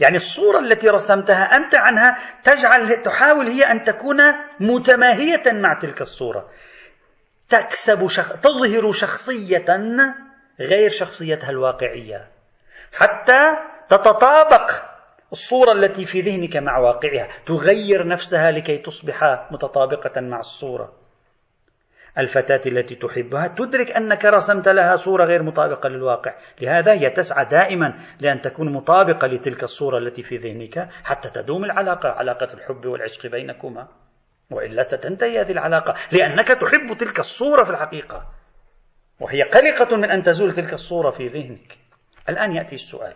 يعني 0.00 0.16
الصورة 0.16 0.58
التي 0.58 0.88
رسمتها 0.88 1.56
أنت 1.56 1.74
عنها 1.74 2.18
تجعل 2.42 3.02
تحاول 3.02 3.48
هي 3.48 3.62
أن 3.62 3.82
تكون 3.82 4.16
متماهية 4.60 5.42
مع 5.52 5.78
تلك 5.78 6.00
الصورة. 6.00 6.50
تكسب 7.48 8.06
شخ... 8.06 8.32
تظهر 8.40 8.92
شخصية 8.92 9.64
غير 10.60 10.88
شخصيتها 10.88 11.50
الواقعية 11.50 12.28
حتى 12.92 13.56
تتطابق 13.88 14.70
الصورة 15.32 15.72
التي 15.72 16.04
في 16.04 16.20
ذهنك 16.20 16.56
مع 16.56 16.78
واقعها 16.78 17.28
تغير 17.46 18.06
نفسها 18.06 18.50
لكي 18.50 18.78
تصبح 18.78 19.48
متطابقة 19.50 20.20
مع 20.20 20.38
الصورة. 20.38 20.92
الفتاة 22.18 22.60
التي 22.66 22.94
تحبها 22.94 23.48
تدرك 23.48 23.90
أنك 23.90 24.24
رسمت 24.24 24.68
لها 24.68 24.96
صورة 24.96 25.24
غير 25.24 25.42
مطابقة 25.42 25.88
للواقع. 25.88 26.34
لهذا 26.60 26.92
هي 26.92 27.10
تسعى 27.10 27.44
دائما 27.44 27.94
لأن 28.20 28.40
تكون 28.40 28.72
مطابقة 28.72 29.26
لتلك 29.26 29.62
الصورة 29.62 29.98
التي 29.98 30.22
في 30.22 30.36
ذهنك 30.36 30.88
حتى 31.04 31.30
تدوم 31.30 31.64
العلاقة 31.64 32.08
علاقة 32.08 32.54
الحب 32.54 32.86
والعشق 32.86 33.26
بينكما. 33.26 33.88
وإلا 34.50 34.82
ستنتهي 34.82 35.40
هذه 35.40 35.52
العلاقة 35.52 35.94
لأنك 36.12 36.48
تحب 36.48 36.96
تلك 36.98 37.18
الصورة 37.18 37.64
في 37.64 37.70
الحقيقة. 37.70 38.26
وهي 39.20 39.42
قلقة 39.42 39.96
من 39.96 40.10
أن 40.10 40.22
تزول 40.22 40.52
تلك 40.52 40.72
الصورة 40.72 41.10
في 41.10 41.26
ذهنك. 41.26 41.78
الآن 42.28 42.52
يأتي 42.52 42.74
السؤال. 42.74 43.14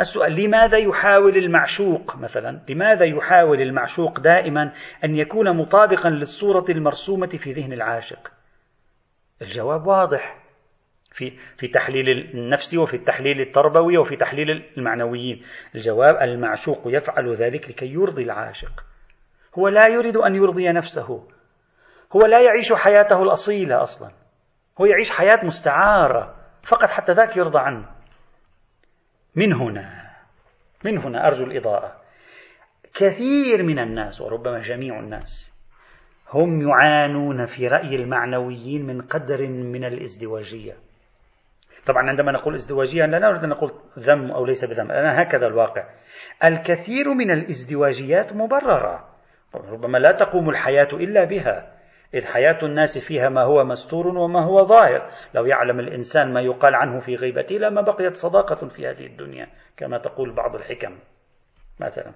السؤال 0.00 0.44
لماذا 0.44 0.78
يحاول 0.78 1.36
المعشوق 1.36 2.16
مثلا؟ 2.16 2.60
لماذا 2.68 3.04
يحاول 3.04 3.60
المعشوق 3.60 4.20
دائما 4.20 4.72
أن 5.04 5.16
يكون 5.16 5.56
مطابقا 5.56 6.10
للصورة 6.10 6.64
المرسومة 6.68 7.26
في 7.26 7.52
ذهن 7.52 7.72
العاشق؟ 7.72 8.32
الجواب 9.42 9.86
واضح. 9.86 10.38
في 11.10 11.32
في 11.56 11.68
تحليل 11.68 12.08
النفسي 12.08 12.78
وفي 12.78 12.96
التحليل 12.96 13.40
التربوي 13.40 13.98
وفي 13.98 14.16
تحليل 14.16 14.64
المعنويين. 14.76 15.42
الجواب 15.74 16.16
المعشوق 16.22 16.82
يفعل 16.86 17.34
ذلك 17.34 17.68
لكي 17.68 17.86
يرضي 17.86 18.22
العاشق. 18.22 18.84
هو 19.58 19.68
لا 19.68 19.88
يريد 19.88 20.16
أن 20.16 20.34
يرضي 20.34 20.72
نفسه. 20.72 21.28
هو 22.12 22.26
لا 22.26 22.40
يعيش 22.40 22.72
حياته 22.72 23.22
الأصيلة 23.22 23.82
أصلا. 23.82 24.10
هو 24.80 24.86
يعيش 24.86 25.10
حياة 25.10 25.44
مستعارة. 25.44 26.34
فقط 26.62 26.88
حتى 26.88 27.12
ذاك 27.12 27.36
يرضى 27.36 27.58
عنه. 27.58 28.01
من 29.36 29.52
هنا 29.52 30.10
من 30.84 30.98
هنا 30.98 31.26
أرجو 31.26 31.44
الإضاءة. 31.44 31.96
كثير 32.94 33.62
من 33.62 33.78
الناس 33.78 34.20
وربما 34.20 34.58
جميع 34.58 35.00
الناس 35.00 35.52
هم 36.30 36.68
يعانون 36.68 37.46
في 37.46 37.66
رأي 37.66 37.94
المعنويين 37.96 38.86
من 38.86 39.00
قدر 39.00 39.46
من 39.48 39.84
الازدواجية. 39.84 40.76
طبعا 41.86 42.08
عندما 42.08 42.32
نقول 42.32 42.54
ازدواجية 42.54 43.06
لا 43.06 43.18
نريد 43.18 43.44
أن 43.44 43.48
نقول 43.48 43.72
ذم 43.98 44.30
أو 44.30 44.46
ليس 44.46 44.64
بذم 44.64 44.90
أنا 44.90 45.22
هكذا 45.22 45.46
الواقع. 45.46 45.84
الكثير 46.44 47.14
من 47.14 47.30
الازدواجيات 47.30 48.32
مبررة 48.32 49.08
ربما 49.54 49.98
لا 49.98 50.12
تقوم 50.12 50.50
الحياة 50.50 50.88
إلا 50.92 51.24
بها. 51.24 51.71
إذ 52.14 52.26
حياة 52.26 52.58
الناس 52.62 52.98
فيها 52.98 53.28
ما 53.28 53.42
هو 53.42 53.64
مستور 53.64 54.06
وما 54.06 54.44
هو 54.44 54.64
ظاهر. 54.64 55.10
لو 55.34 55.46
يعلم 55.46 55.80
الإنسان 55.80 56.32
ما 56.32 56.40
يقال 56.40 56.74
عنه 56.74 57.00
في 57.00 57.14
غيبته 57.14 57.54
لما 57.54 57.80
بقيت 57.80 58.14
صداقة 58.14 58.68
في 58.68 58.86
هذه 58.86 59.06
الدنيا 59.06 59.46
كما 59.76 59.98
تقول 59.98 60.34
بعض 60.34 60.54
الحكم. 60.54 60.98
مثلا 61.80 62.12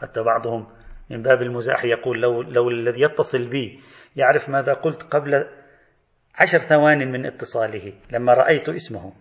حتى 0.00 0.22
بعضهم 0.22 0.66
من 1.10 1.22
باب 1.22 1.42
المزاح 1.42 1.84
يقول 1.84 2.20
لو, 2.20 2.42
لو 2.42 2.70
الذي 2.70 3.02
يتصل 3.02 3.48
بي 3.48 3.80
يعرف 4.16 4.48
ماذا 4.48 4.72
قلت 4.72 5.02
قبل 5.02 5.46
عشر 6.34 6.58
ثوان 6.58 7.12
من 7.12 7.26
اتصاله 7.26 7.92
لما 8.10 8.32
رأيت 8.34 8.68
اسمه 8.68 9.12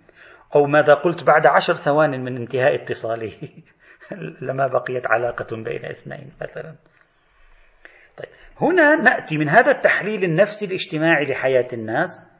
أو 0.55 0.65
ماذا 0.65 0.93
قلت 0.93 1.23
بعد 1.23 1.45
عشر 1.45 1.73
ثوان 1.73 2.23
من 2.23 2.37
انتهاء 2.37 2.75
اتصاله. 2.75 3.33
لما 4.47 4.67
بقيت 4.67 5.07
علاقة 5.07 5.55
بين 5.55 5.85
اثنين 5.85 6.31
مثلا. 6.41 6.75
هنا 8.61 8.95
نأتي 8.95 9.37
من 9.37 9.49
هذا 9.49 9.71
التحليل 9.71 10.23
النفسي 10.23 10.65
الاجتماعي 10.65 11.25
لحياة 11.25 11.67
الناس. 11.73 12.31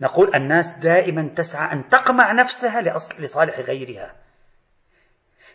نقول 0.00 0.34
الناس 0.34 0.78
دائما 0.78 1.28
تسعى 1.36 1.72
أن 1.72 1.88
تقمع 1.88 2.32
نفسها 2.32 2.80
لصالح 3.18 3.60
غيرها 3.60 4.14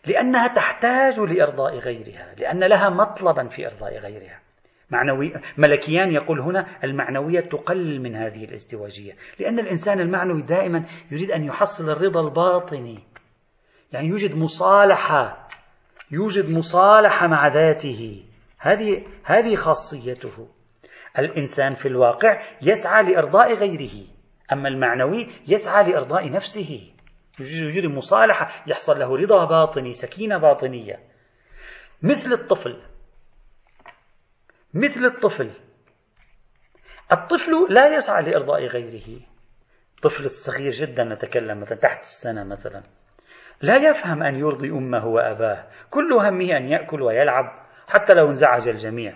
لأنها 0.05 0.47
تحتاج 0.47 1.19
لإرضاء 1.19 1.77
غيرها 1.77 2.35
لأن 2.37 2.63
لها 2.63 2.89
مطلبا 2.89 3.47
في 3.47 3.65
إرضاء 3.67 3.97
غيرها. 3.97 4.39
معنوي 4.89 5.33
ملكيان 5.57 6.11
يقول 6.13 6.39
هنا 6.39 6.65
المعنوية 6.83 7.39
تقلل 7.39 8.01
من 8.01 8.15
هذه 8.15 8.45
الازدواجية 8.45 9.13
لأن 9.39 9.59
الإنسان 9.59 9.99
المعنوي 9.99 10.41
دائما 10.41 10.85
يريد 11.11 11.31
أن 11.31 11.43
يحصل 11.43 11.89
الرضا 11.89 12.21
الباطني. 12.21 12.99
يعني 13.91 14.07
يوجد 14.07 14.35
مصالحة 14.35 15.47
يوجد 16.11 16.49
مصالحة 16.49 17.27
مع 17.27 17.47
ذاته. 17.47 18.23
هذه 18.63 19.05
هذه 19.23 19.55
خاصيته. 19.55 20.47
الإنسان 21.19 21.73
في 21.73 21.87
الواقع 21.87 22.41
يسعى 22.61 23.03
لإرضاء 23.03 23.53
غيره 23.53 24.07
أما 24.51 24.69
المعنوي 24.69 25.27
يسعى 25.47 25.91
لإرضاء 25.91 26.31
نفسه. 26.31 26.91
يوجد 27.39 27.85
مصالحة 27.85 28.49
يحصل 28.67 28.99
له 28.99 29.17
رضا 29.17 29.45
باطني 29.45 29.93
سكينة 29.93 30.37
باطنية. 30.37 30.99
مثل 32.01 32.33
الطفل. 32.33 32.81
مثل 34.73 35.05
الطفل. 35.05 35.51
الطفل 37.11 37.67
لا 37.69 37.95
يسعى 37.95 38.23
لإرضاء 38.23 38.65
غيره. 38.65 39.19
الطفل 39.95 40.25
الصغير 40.25 40.71
جدا 40.71 41.03
نتكلم 41.03 41.59
مثلا 41.61 41.77
تحت 41.77 42.01
السنة 42.01 42.43
مثلا. 42.43 42.83
لا 43.61 43.89
يفهم 43.89 44.23
أن 44.23 44.35
يرضي 44.35 44.69
أمه 44.69 45.07
وأباه. 45.07 45.67
كل 45.89 46.13
همه 46.13 46.57
أن 46.57 46.67
يأكل 46.67 47.01
ويلعب. 47.01 47.62
حتى 47.93 48.13
لو 48.13 48.27
انزعج 48.27 48.67
الجميع. 48.67 49.13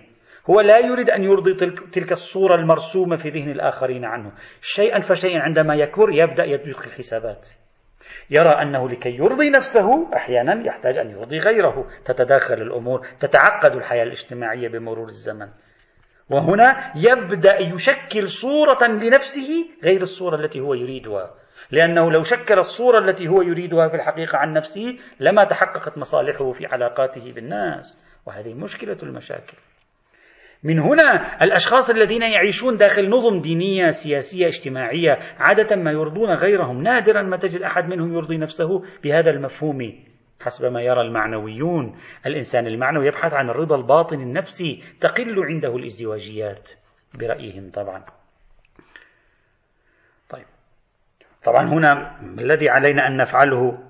هو 0.50 0.60
لا 0.60 0.78
يريد 0.78 1.10
أن 1.10 1.24
يرضي 1.24 1.54
تلك 1.92 2.12
الصورة 2.12 2.54
المرسومة 2.54 3.16
في 3.16 3.28
ذهن 3.28 3.50
الآخرين 3.50 4.04
عنه. 4.04 4.32
شيئا 4.60 5.00
فشيئا 5.00 5.40
عندما 5.40 5.74
يكبر 5.74 6.10
يبدأ 6.10 6.44
يدخل 6.44 6.90
حسابات 6.90 7.48
يرى 8.30 8.62
أنه 8.62 8.88
لكي 8.88 9.10
يرضي 9.10 9.50
نفسه 9.50 10.14
أحيانا 10.16 10.66
يحتاج 10.66 10.98
أن 10.98 11.10
يرضي 11.10 11.36
غيره. 11.36 11.86
تتداخل 12.04 12.54
الأمور 12.54 13.06
تتعقد 13.20 13.72
الحياة 13.72 14.02
الاجتماعية 14.02 14.68
بمرور 14.68 15.06
الزمن. 15.06 15.48
وهنا 16.30 16.92
يبدأ 16.96 17.58
يشكل 17.60 18.28
صورة 18.28 18.86
لنفسه 18.86 19.66
غير 19.84 20.00
الصورة 20.00 20.36
التي 20.36 20.60
هو 20.60 20.74
يريدها. 20.74 21.34
لأنه 21.70 22.10
لو 22.10 22.22
شكل 22.22 22.58
الصورة 22.58 22.98
التي 22.98 23.28
هو 23.28 23.42
يريدها 23.42 23.88
في 23.88 23.94
الحقيقة 23.96 24.38
عن 24.38 24.52
نفسه 24.52 24.98
لما 25.20 25.44
تحققت 25.44 25.98
مصالحه 25.98 26.52
في 26.52 26.66
علاقاته 26.66 27.32
بالناس. 27.32 28.07
وهذه 28.28 28.54
مشكلة 28.54 28.96
المشاكل. 29.02 29.56
من 30.62 30.78
هنا 30.78 31.38
الأشخاص 31.44 31.90
الذين 31.90 32.22
يعيشون 32.22 32.76
داخل 32.76 33.10
نظم 33.10 33.40
دينية 33.40 33.88
سياسية 33.88 34.46
اجتماعية 34.46 35.18
عادة 35.38 35.76
ما 35.76 35.90
يرضون 35.90 36.34
غيرهم 36.34 36.82
نادرا 36.82 37.22
ما 37.22 37.36
تجد 37.36 37.62
أحد 37.62 37.84
منهم 37.84 38.14
يرضي 38.14 38.36
نفسه 38.36 38.82
بهذا 39.04 39.30
المفهوم. 39.30 40.04
حسب 40.40 40.64
ما 40.64 40.82
يرى 40.82 41.00
المعنويون 41.00 41.98
الإنسان 42.26 42.66
المعنوي 42.66 43.06
يبحث 43.06 43.32
عن 43.32 43.50
الرضا 43.50 43.76
الباطن 43.76 44.20
النفسي 44.20 44.82
تقل 45.00 45.44
عنده 45.44 45.76
الازدواجيات 45.76 46.72
برأيهم 47.18 47.70
طبعا. 47.70 48.04
طيب. 50.30 50.46
طبعا 51.44 51.68
هنا 51.68 52.20
الذي 52.20 52.68
علينا 52.68 53.06
أن 53.06 53.16
نفعله 53.16 53.87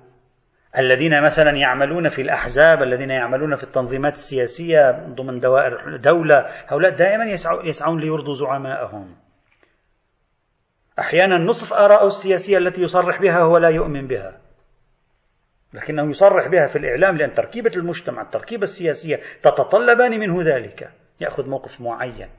الذين 0.77 1.23
مثلا 1.23 1.51
يعملون 1.51 2.09
في 2.09 2.21
الأحزاب 2.21 2.83
الذين 2.83 3.09
يعملون 3.09 3.55
في 3.55 3.63
التنظيمات 3.63 4.13
السياسية 4.13 4.91
ضمن 4.91 5.39
دوائر 5.39 5.97
دولة 5.97 6.45
هؤلاء 6.67 6.91
دائما 6.91 7.25
يسعون 7.63 7.99
ليرضوا 7.99 8.33
زعمائهم 8.33 9.15
أحيانا 10.99 11.37
نصف 11.37 11.73
آراءه 11.73 12.05
السياسية 12.05 12.57
التي 12.57 12.81
يصرح 12.81 13.21
بها 13.21 13.39
هو 13.39 13.57
لا 13.57 13.69
يؤمن 13.69 14.07
بها. 14.07 14.37
لكنه 15.73 16.09
يصرح 16.09 16.47
بها 16.47 16.67
في 16.67 16.77
الإعلام 16.77 17.17
لأن 17.17 17.33
تركيبة 17.33 17.71
المجتمع 17.75 18.21
التركيبة 18.21 18.63
السياسية 18.63 19.19
تتطلبان 19.43 20.19
منه 20.19 20.43
ذلك. 20.43 20.89
يأخذ 21.19 21.49
موقف 21.49 21.81
معين. 21.81 22.29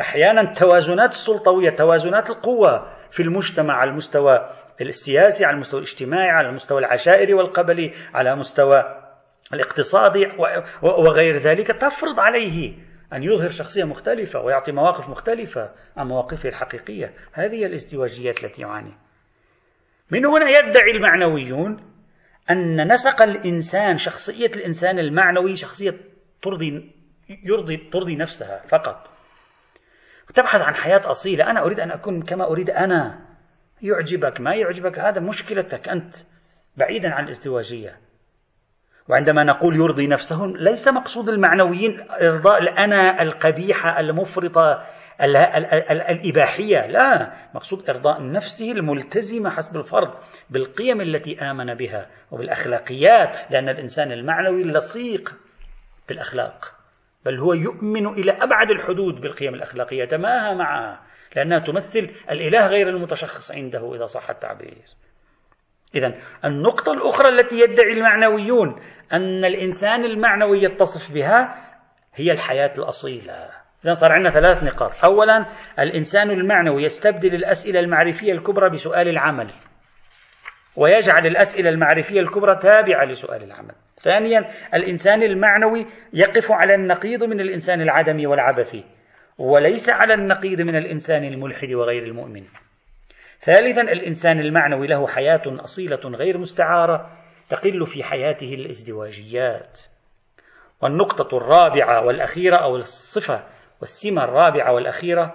أحيانا 0.00 0.40
التوازنات 0.40 1.10
السلطوية 1.10 1.70
توازنات 1.70 2.30
القوة 2.30 2.92
في 3.10 3.22
المجتمع 3.22 3.74
على 3.74 3.90
المستوى 3.90 4.50
السياسي 4.88 5.44
على 5.44 5.54
المستوى 5.54 5.80
الاجتماعي 5.80 6.30
على 6.30 6.48
المستوى 6.48 6.78
العشائري 6.78 7.34
والقبلي 7.34 7.92
على 8.14 8.36
مستوى 8.36 9.02
الاقتصادي 9.54 10.26
وغير 10.82 11.36
ذلك. 11.36 11.66
تفرض 11.66 12.20
عليه 12.20 12.74
أن 13.12 13.22
يظهر 13.22 13.48
شخصية 13.48 13.84
مختلفة 13.84 14.40
ويعطي 14.40 14.72
مواقف 14.72 15.08
مختلفة 15.08 15.70
عن 15.96 16.06
مواقفه 16.06 16.48
الحقيقية. 16.48 17.14
هذه 17.32 17.66
الازدواجيات 17.66 18.44
التي 18.44 18.62
يعاني. 18.62 18.94
من 20.10 20.26
هنا 20.26 20.50
يدعي 20.50 20.90
المعنويون 20.90 21.92
أن 22.50 22.92
نسق 22.92 23.22
الإنسان 23.22 23.96
شخصية 23.96 24.50
الإنسان 24.56 24.98
المعنوي 24.98 25.56
شخصية 25.56 25.94
ترضي 26.42 26.92
يرضي 27.44 27.76
ترضي 27.76 28.16
نفسها 28.16 28.62
فقط. 28.68 29.10
تبحث 30.34 30.60
عن 30.60 30.74
حياة 30.74 31.10
أصيلة. 31.10 31.50
أنا 31.50 31.64
أريد 31.64 31.80
أن 31.80 31.90
أكون 31.90 32.22
كما 32.22 32.50
أريد 32.50 32.70
أنا. 32.70 33.31
يعجبك 33.82 34.40
ما 34.40 34.54
يعجبك 34.54 34.98
هذا 34.98 35.20
مشكلتك 35.20 35.88
أنت 35.88 36.14
بعيدا 36.76 37.08
عن 37.14 37.24
الازدواجية. 37.24 37.98
وعندما 39.08 39.44
نقول 39.44 39.76
يرضي 39.76 40.06
نفسه 40.06 40.46
ليس 40.46 40.88
مقصود 40.88 41.28
المعنويين 41.28 42.00
إرضاء 42.22 42.62
الأنا 42.62 43.22
القبيحة 43.22 44.00
المفرطة 44.00 44.82
الإباحية 46.10 46.86
لا 46.86 47.32
مقصود 47.54 47.90
إرضاء 47.90 48.22
نفسه 48.32 48.72
الملتزمة 48.72 49.50
حسب 49.50 49.76
الفرض 49.76 50.14
بالقيم 50.50 51.00
التي 51.00 51.40
آمن 51.40 51.74
بها 51.74 52.06
وبالأخلاقيات 52.30 53.50
لأن 53.50 53.68
الإنسان 53.68 54.12
المعنوي 54.12 54.64
لصيق 54.64 55.34
بالأخلاق 56.08 56.74
بل 57.24 57.38
هو 57.38 57.52
يؤمن 57.52 58.06
إلى 58.06 58.32
أبعد 58.32 58.70
الحدود 58.70 59.20
بالقيم 59.20 59.54
الأخلاقية 59.54 60.04
تماهى 60.04 60.54
معها 60.54 61.00
لأنها 61.36 61.58
تمثل 61.58 62.10
الإله 62.30 62.66
غير 62.66 62.88
المتشخص 62.88 63.52
عنده 63.52 63.94
إذا 63.94 64.06
صح 64.06 64.30
التعبير. 64.30 64.74
إذا 65.94 66.14
النقطة 66.44 66.92
الأخرى 66.92 67.28
التي 67.28 67.60
يدعي 67.60 67.92
المعنويون 67.92 68.80
أن 69.12 69.44
الإنسان 69.44 70.04
المعنوي 70.04 70.62
يتصف 70.62 71.14
بها 71.14 71.54
هي 72.14 72.32
الحياة 72.32 72.72
الأصيلة. 72.78 73.50
إذا 73.84 73.92
صار 73.92 74.12
عندنا 74.12 74.30
ثلاث 74.30 74.64
نقاط. 74.64 75.04
أولا 75.04 75.46
الإنسان 75.78 76.30
المعنوي 76.30 76.82
يستبدل 76.82 77.34
الأسئلة 77.34 77.80
المعرفية 77.80 78.32
الكبرى 78.32 78.70
بسؤال 78.70 79.08
العمل 79.08 79.50
ويجعل 80.76 81.26
الأسئلة 81.26 81.70
المعرفية 81.70 82.20
الكبرى 82.20 82.56
تابعة 82.56 83.04
لسؤال 83.04 83.42
العمل. 83.42 83.74
ثانيا 84.02 84.46
الإنسان 84.74 85.22
المعنوي 85.22 85.86
يقف 86.12 86.52
على 86.52 86.74
النقيض 86.74 87.24
من 87.24 87.40
الإنسان 87.40 87.80
العدمي 87.80 88.26
والعبثي. 88.26 88.84
وليس 89.38 89.90
على 89.90 90.14
النقيض 90.14 90.60
من 90.60 90.76
الإنسان 90.76 91.24
الملحد 91.24 91.72
وغير 91.72 92.02
المؤمن. 92.02 92.44
ثالثا 93.40 93.80
الإنسان 93.80 94.40
المعنوي 94.40 94.86
له 94.86 95.08
حياة 95.08 95.42
أصيلة 95.46 96.00
غير 96.04 96.38
مستعارة 96.38 97.18
تقل 97.48 97.86
في 97.86 98.04
حياته 98.04 98.54
الازدواجيات. 98.54 99.80
والنقطة 100.82 101.36
الرابعة 101.36 102.06
والأخيرة 102.06 102.56
أو 102.56 102.76
الصفة 102.76 103.44
والسمة 103.80 104.24
الرابعة 104.24 104.72
والأخيرة 104.72 105.34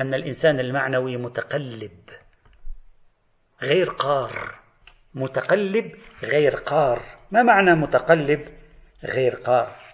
أن 0.00 0.14
الإنسان 0.14 0.60
المعنوي 0.60 1.16
متقلب 1.16 2.00
غير 3.62 3.90
قار. 3.90 4.54
متقلب 5.14 5.92
غير 6.22 6.56
قار. 6.56 7.02
ما 7.30 7.42
معنى 7.42 7.74
متقلب؟ 7.74 8.48
غير 9.04 9.34
قار. 9.34 9.87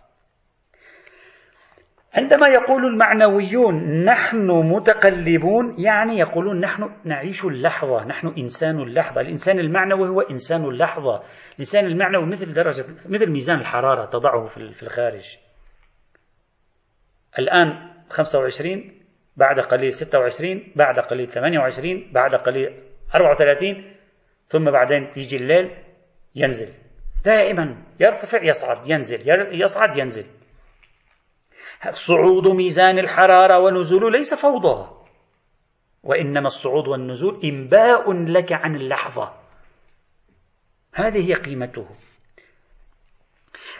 عندما 2.14 2.48
يقول 2.48 2.87
المعنويون 2.87 4.05
نحن 4.05 4.50
متقلبون 4.50 5.74
يعني 5.79 6.18
يقولون 6.18 6.61
نحن 6.61 6.90
نعيش 7.05 7.44
اللحظة 7.44 8.05
نحن 8.05 8.29
إنسان 8.38 8.81
اللحظة. 8.81 9.20
الإنسان 9.20 9.59
المعنوي 9.59 10.09
هو 10.09 10.20
إنسان 10.20 10.64
اللحظة. 10.64 11.22
الإنسان 11.55 11.87
المعنوي 11.87 12.27
مثل 12.27 12.53
درجة 12.53 12.85
مثل 13.09 13.31
ميزان 13.31 13.59
الحرارة 13.61 14.05
تضعه 14.05 14.46
في 14.46 14.83
الخارج. 14.83 15.37
الآن 17.38 17.90
25 18.11 19.00
بعد 19.37 19.61
قليل 19.61 19.92
26 19.92 20.72
بعد 20.77 20.98
قليل 20.98 21.29
28 21.29 22.12
بعد 22.12 22.35
قليل 22.35 22.83
34 23.14 23.85
ثم 24.46 24.70
بعدين 24.70 25.11
يجي 25.16 25.37
الليل 25.37 25.70
ينزل. 26.35 26.68
دائما 27.24 27.77
يرتفع 28.00 28.44
يصعد 28.44 28.90
ينزل 28.90 29.20
يصعد 29.62 29.96
ينزل. 29.96 30.24
صعود 31.90 32.47
ميزان 32.49 32.99
الحرارة 32.99 33.59
ونزوله 33.59 34.11
ليس 34.11 34.35
فوضى. 34.35 34.90
وإنما 36.03 36.47
الصعود 36.47 36.88
والنزول 36.88 37.40
إنباء 37.44 38.12
لك 38.12 38.53
عن 38.53 38.75
اللحظة. 38.75 39.33
هذه 40.94 41.31
هي 41.31 41.35
قيمته. 41.35 41.87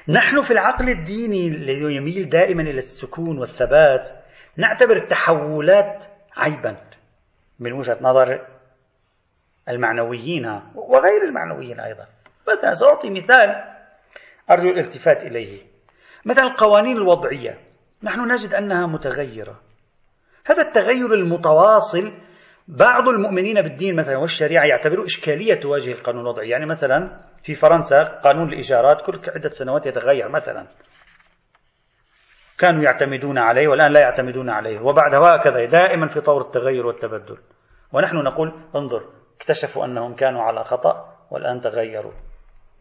نحن 0.09 0.41
في 0.41 0.51
العقل 0.51 0.89
الديني 0.89 1.49
الذي 1.49 1.97
يميل 1.97 2.29
دائما 2.29 2.63
إلى 2.63 2.79
السكون 2.79 3.39
والثبات 3.39 4.11
نعتبر 4.57 4.97
التحولات 4.97 6.05
عيبا. 6.37 6.77
من 7.59 7.73
وجهة 7.73 7.99
نظر 8.01 8.47
المعنويين 9.69 10.61
وغير 10.75 11.23
المعنويين 11.25 11.81
أيضا. 11.81 12.07
مثلا 12.49 12.75
سأعطي 12.75 13.11
مثال 13.11 13.75
أرجو 14.51 14.69
الالتفات 14.69 15.25
إليه. 15.25 15.63
مثلا 16.25 16.45
القوانين 16.45 16.97
الوضعية. 16.97 17.59
نحن 18.05 18.33
نجد 18.33 18.55
أنها 18.55 18.87
متغيرة. 18.87 19.61
هذا 20.47 20.63
التغير 20.63 21.15
المتواصل 21.15 22.13
بعض 22.69 23.09
المؤمنين 23.09 23.63
بالدين 23.63 23.97
مثلا 23.97 24.17
والشريعة 24.17 24.65
يعتبروا 24.65 25.05
إشكالية 25.05 25.55
تواجه 25.55 25.91
القانون 25.91 26.23
الوضعي. 26.23 26.49
يعني 26.49 26.67
مثلا 26.67 27.21
في 27.43 27.55
فرنسا 27.55 28.03
قانون 28.03 28.49
الإيجارات 28.49 29.01
كل 29.01 29.21
عدة 29.37 29.49
سنوات 29.49 29.87
يتغير 29.87 30.29
مثلا. 30.29 30.67
كانوا 32.59 32.83
يعتمدون 32.83 33.39
عليه 33.39 33.69
والآن 33.69 33.93
لا 33.93 34.01
يعتمدون 34.01 34.51
عليه. 34.51 34.81
وبعد 34.81 35.15
هكذا 35.15 35.65
دائما 35.65 36.07
في 36.07 36.21
طور 36.21 36.41
التغير 36.41 36.87
والتبدل. 36.87 37.39
ونحن 37.93 38.17
نقول 38.17 38.53
انظر 38.77 39.05
اكتشفوا 39.37 39.85
أنهم 39.85 40.15
كانوا 40.15 40.43
على 40.43 40.65
خطأ 40.65 41.17
والآن 41.31 41.61
تغيروا. 41.61 42.13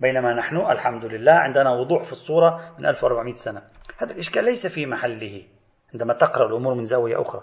بينما 0.04 0.34
نحن 0.34 0.58
الحمد 0.58 1.06
لله 1.06 1.32
عندنا 1.32 1.72
وضوح 1.72 2.04
في 2.04 2.12
الصورة 2.12 2.60
من 2.80 2.86
1400 2.86 3.34
سنة. 3.34 3.62
هذا 3.98 4.12
الإشكال 4.12 4.46
ليس 4.46 4.68
في 4.68 4.86
محله 4.86 5.44
عندما 5.94 6.14
تقرأ 6.14 6.48
الأمور 6.48 6.74
من 6.74 6.84
زاوية 6.84 7.22
أخرى. 7.22 7.42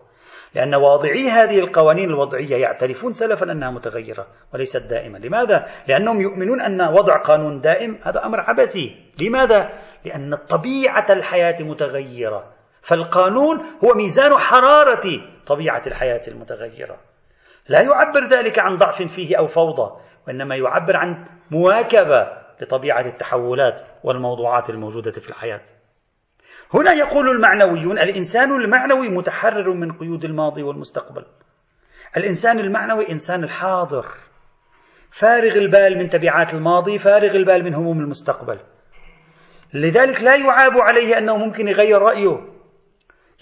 لأن 0.55 0.75
واضعي 0.75 1.31
هذه 1.31 1.59
القوانين 1.59 2.11
الوضعية 2.11 2.57
يعترفون 2.57 3.13
سلفا 3.13 3.53
أنها 3.53 3.71
متغيرة 3.71 4.27
وليست 4.55 4.83
دائمة 4.91 5.19
لماذا؟ 5.19 5.65
لأنهم 5.89 6.21
يؤمنون 6.21 6.61
أن 6.61 6.83
وضع 6.83 7.23
قانون 7.23 7.61
دائم 7.61 7.99
هذا 8.03 8.25
أمر 8.25 8.41
عبثي. 8.41 8.97
لماذا؟ 9.21 9.69
لأن 10.05 10.35
طبيعة 10.35 11.07
الحياة 11.11 11.57
متغيرة. 11.61 12.53
فالقانون 12.81 13.59
هو 13.85 13.95
ميزان 13.95 14.35
حرارة 14.35 15.07
طبيعة 15.47 15.83
الحياة 15.87 16.23
المتغيرة. 16.29 16.97
لا 17.69 17.81
يعبر 17.81 18.27
ذلك 18.31 18.59
عن 18.59 18.77
ضعف 18.77 19.03
فيه 19.03 19.39
أو 19.39 19.47
فوضى 19.47 20.01
وإنما 20.27 20.57
يعبر 20.57 20.97
عن 20.97 21.25
مواكبة 21.51 22.40
لطبيعة 22.63 23.07
التحولات 23.07 23.81
والموضوعات 24.05 24.71
الموجودة 24.71 25.11
في 25.11 25.29
الحياة. 25.29 25.63
هنا 26.75 26.93
يقول 26.93 27.29
المعنويون 27.29 27.99
الإنسان 27.99 28.53
المعنوي 28.53 29.09
متحرر 29.09 29.73
من 29.75 29.93
قيود 29.93 30.25
الماضي 30.25 30.63
والمستقبل. 30.63 31.25
الإنسان 32.17 32.59
المعنوي 32.59 33.11
إنسان 33.11 33.45
الحاضر 33.45 34.07
فارغ 35.11 35.59
البال 35.59 35.99
من 35.99 36.09
تبعات 36.09 36.55
الماضي 36.55 36.99
فارغ 36.99 37.37
البال 37.37 37.65
من 37.65 37.75
هموم 37.75 38.01
المستقبل. 38.01 38.61
لذلك 39.75 40.23
لا 40.23 40.37
يعاب 40.37 40.73
عليه 40.73 41.19
أنه 41.19 41.37
ممكن 41.37 41.69
يغير 41.69 41.99
رأيه. 41.99 42.49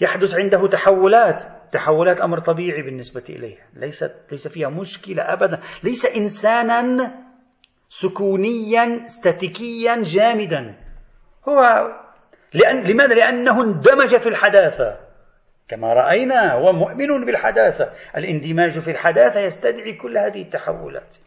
يحدث 0.01 0.35
عنده 0.35 0.67
تحولات. 0.67 1.43
تحولات 1.71 2.21
أمر 2.21 2.39
طبيعي 2.39 2.81
بالنسبة 2.81 3.23
إليه. 3.29 3.57
ليست 3.73 4.15
ليس 4.31 4.47
فيها 4.47 4.69
مشكلة 4.69 5.23
أبدا. 5.33 5.59
ليس 5.83 6.05
إنسانا 6.05 7.11
سكونيا 7.89 9.05
استاتيكيا 9.05 10.01
جامدا. 10.01 10.75
هو 11.47 11.61
لأن 12.53 12.83
لماذا؟ 12.83 13.15
لأنه 13.15 13.63
اندمج 13.63 14.17
في 14.17 14.29
الحداثة. 14.29 14.99
كما 15.67 15.93
رأينا 15.93 16.53
هو 16.53 16.73
مؤمن 16.73 17.25
بالحداثة. 17.25 17.91
الاندماج 18.17 18.79
في 18.79 18.91
الحداثة 18.91 19.39
يستدعي 19.39 19.93
كل 19.93 20.17
هذه 20.17 20.41
التحولات. 20.41 21.17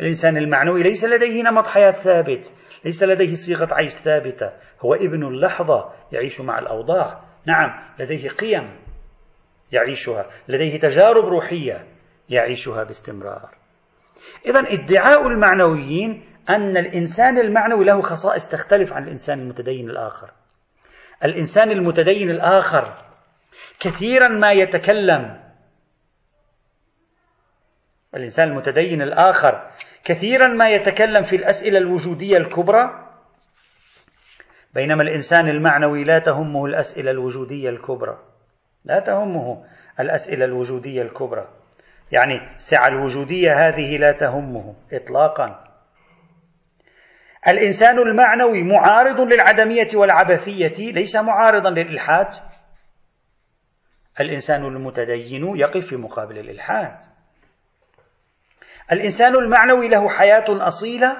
الإنسان 0.00 0.36
المعنوي 0.36 0.82
ليس 0.82 1.04
لديه 1.04 1.42
نمط 1.42 1.66
حياة 1.66 1.90
ثابت 1.90 2.54
ليس 2.84 3.02
لديه 3.02 3.34
صيغة 3.34 3.74
عيش 3.74 3.92
ثابتة. 3.92 4.52
هو 4.80 4.94
ابن 4.94 5.26
اللحظة 5.26 5.92
يعيش 6.12 6.40
مع 6.40 6.58
الأوضاع. 6.58 7.20
نعم 7.46 7.94
لديه 7.98 8.28
قيم 8.28 8.76
يعيشها. 9.72 10.26
لديه 10.48 10.78
تجارب 10.78 11.24
روحية 11.24 11.86
يعيشها 12.28 12.84
باستمرار. 12.84 13.55
إذا 14.46 14.60
ادعاء 14.60 15.26
المعنويين 15.26 16.24
أن 16.50 16.76
الإنسان 16.76 17.38
المعنوي 17.38 17.84
له 17.84 18.00
خصائص 18.00 18.48
تختلف 18.48 18.92
عن 18.92 19.04
الإنسان 19.04 19.40
المتدين 19.40 19.90
الآخر. 19.90 20.30
الإنسان 21.24 21.70
المتدين 21.70 22.30
الآخر 22.30 22.92
كثيرا 23.80 24.28
ما 24.28 24.52
يتكلم. 24.52 25.46
الإنسان 28.14 28.48
المتدين 28.48 29.02
الآخر 29.02 29.70
كثيرا 30.04 30.48
ما 30.48 30.68
يتكلم 30.68 31.22
في 31.22 31.36
الأسئلة 31.36 31.78
الوجودية 31.78 32.36
الكبرى 32.36 33.06
بينما 34.74 35.02
الإنسان 35.02 35.48
المعنوي 35.48 36.04
لا 36.04 36.18
تهمه 36.18 36.66
الأسئلة 36.66 37.10
الوجودية 37.10 37.70
الكبرى. 37.70 38.18
لا 38.84 39.00
تهمه 39.00 39.64
الأسئلة 40.00 40.44
الوجودية 40.44 41.02
الكبرى. 41.02 41.48
يعني 42.12 42.54
السعة 42.54 42.88
الوجودية 42.88 43.68
هذه 43.68 43.96
لا 43.96 44.12
تهمه 44.12 44.74
إطلاقا. 44.92 45.64
الإنسان 47.48 47.98
المعنوي 47.98 48.62
معارض 48.62 49.20
للعدمية 49.20 49.88
والعبثية 49.94 50.92
ليس 50.92 51.16
معارضا 51.16 51.70
للإلحاد. 51.70 52.28
الإنسان 54.20 54.64
المتدين 54.64 55.56
يقف 55.56 55.86
في 55.86 55.96
مقابل 55.96 56.38
الإلحاد. 56.38 56.96
الإنسان 58.92 59.34
المعنوي 59.34 59.88
له 59.88 60.08
حياة 60.08 60.44
أصيلة. 60.48 61.16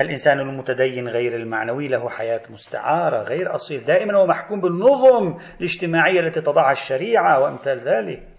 الإنسان 0.00 0.40
المتدين 0.40 1.08
غير 1.08 1.36
المعنوي 1.36 1.88
له 1.88 2.08
حياة 2.08 2.42
مستعارة 2.50 3.22
غير 3.22 3.54
أصيل. 3.54 3.84
دائما 3.84 4.18
هو 4.18 4.26
محكوم 4.26 4.60
بالنظم 4.60 5.38
الاجتماعية 5.58 6.20
التي 6.20 6.40
تضعها 6.40 6.72
الشريعة 6.72 7.40
وأمثال 7.40 7.78
ذلك. 7.78 8.29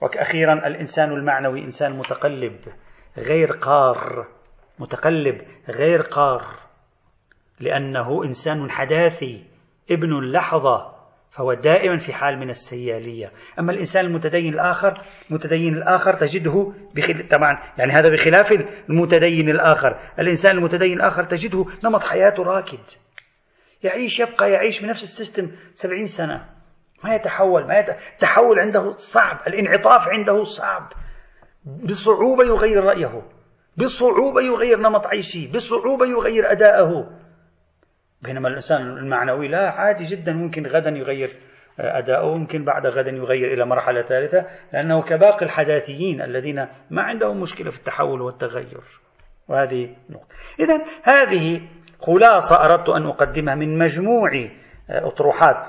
وأخيرا 0.00 0.66
الإنسان 0.66 1.12
المعنوي 1.12 1.64
إنسان 1.64 1.92
متقلب 1.98 2.58
غير 3.18 3.52
قار 3.52 4.26
متقلب 4.78 5.42
غير 5.68 6.02
قار 6.02 6.42
لأنه 7.60 8.24
إنسان 8.24 8.70
حداثي 8.70 9.44
ابن 9.90 10.18
اللحظة 10.18 10.98
فهو 11.30 11.54
دائما 11.54 11.96
في 11.98 12.12
حال 12.12 12.38
من 12.38 12.50
السيالية. 12.50 13.32
أما 13.58 13.72
الإنسان 13.72 14.04
المتدين 14.04 14.54
الآخر 14.54 15.00
المتدين 15.30 15.74
الآخر 15.74 16.14
تجده 16.14 16.72
بخل... 16.94 17.28
طبعا 17.28 17.58
يعني 17.78 17.92
هذا 17.92 18.10
بخلاف 18.10 18.52
المتدين 18.90 19.48
الآخر. 19.48 19.98
الإنسان 20.18 20.56
المتدين 20.56 20.96
الآخر 20.96 21.24
تجده 21.24 21.64
نمط 21.84 22.02
حياته 22.02 22.42
راكد. 22.42 22.78
يعيش 23.82 24.20
يبقى 24.20 24.50
يعيش 24.52 24.80
بنفس 24.80 25.02
السيستم 25.02 25.50
سبعين 25.74 26.06
سنة. 26.06 26.57
ما 27.04 27.14
يتحول 27.14 27.66
ما. 27.66 27.80
التحول 28.12 28.58
عنده 28.58 28.90
صعب 28.90 29.46
الانعطاف 29.46 30.08
عنده 30.08 30.42
صعب. 30.42 30.92
بصعوبة 31.64 32.44
يغير 32.44 32.84
رأيه 32.84 33.22
بصعوبة 33.76 34.40
يغير 34.40 34.78
نمط 34.78 35.06
عيشه 35.06 35.50
بصعوبة 35.54 36.06
يغير 36.06 36.52
أداءه 36.52 37.10
بينما 38.22 38.48
الإنسان 38.48 38.80
المعنوي 38.80 39.48
لا 39.48 39.70
عادي 39.70 40.04
جدا 40.04 40.32
ممكن 40.32 40.66
غدا 40.66 40.90
يغير 40.90 41.30
أداؤه 41.80 42.36
ممكن 42.36 42.64
بعد 42.64 42.86
غدا 42.86 43.10
يغير 43.10 43.52
إلى 43.52 43.66
مرحلة 43.66 44.02
ثالثة 44.02 44.46
لأنه 44.72 45.02
كباقي 45.02 45.46
الحداثيين 45.46 46.22
الذين 46.22 46.68
ما 46.90 47.02
عندهم 47.02 47.40
مشكلة 47.40 47.70
في 47.70 47.78
التحول 47.78 48.22
والتغير. 48.22 48.80
وهذه 49.48 49.96
نقطة. 50.10 50.34
إذا 50.60 50.84
هذه 51.02 51.60
خلاصة 52.00 52.56
أردت 52.56 52.88
أن 52.88 53.06
أقدمها 53.06 53.54
من 53.54 53.78
مجموع 53.78 54.30
أطروحات 54.90 55.68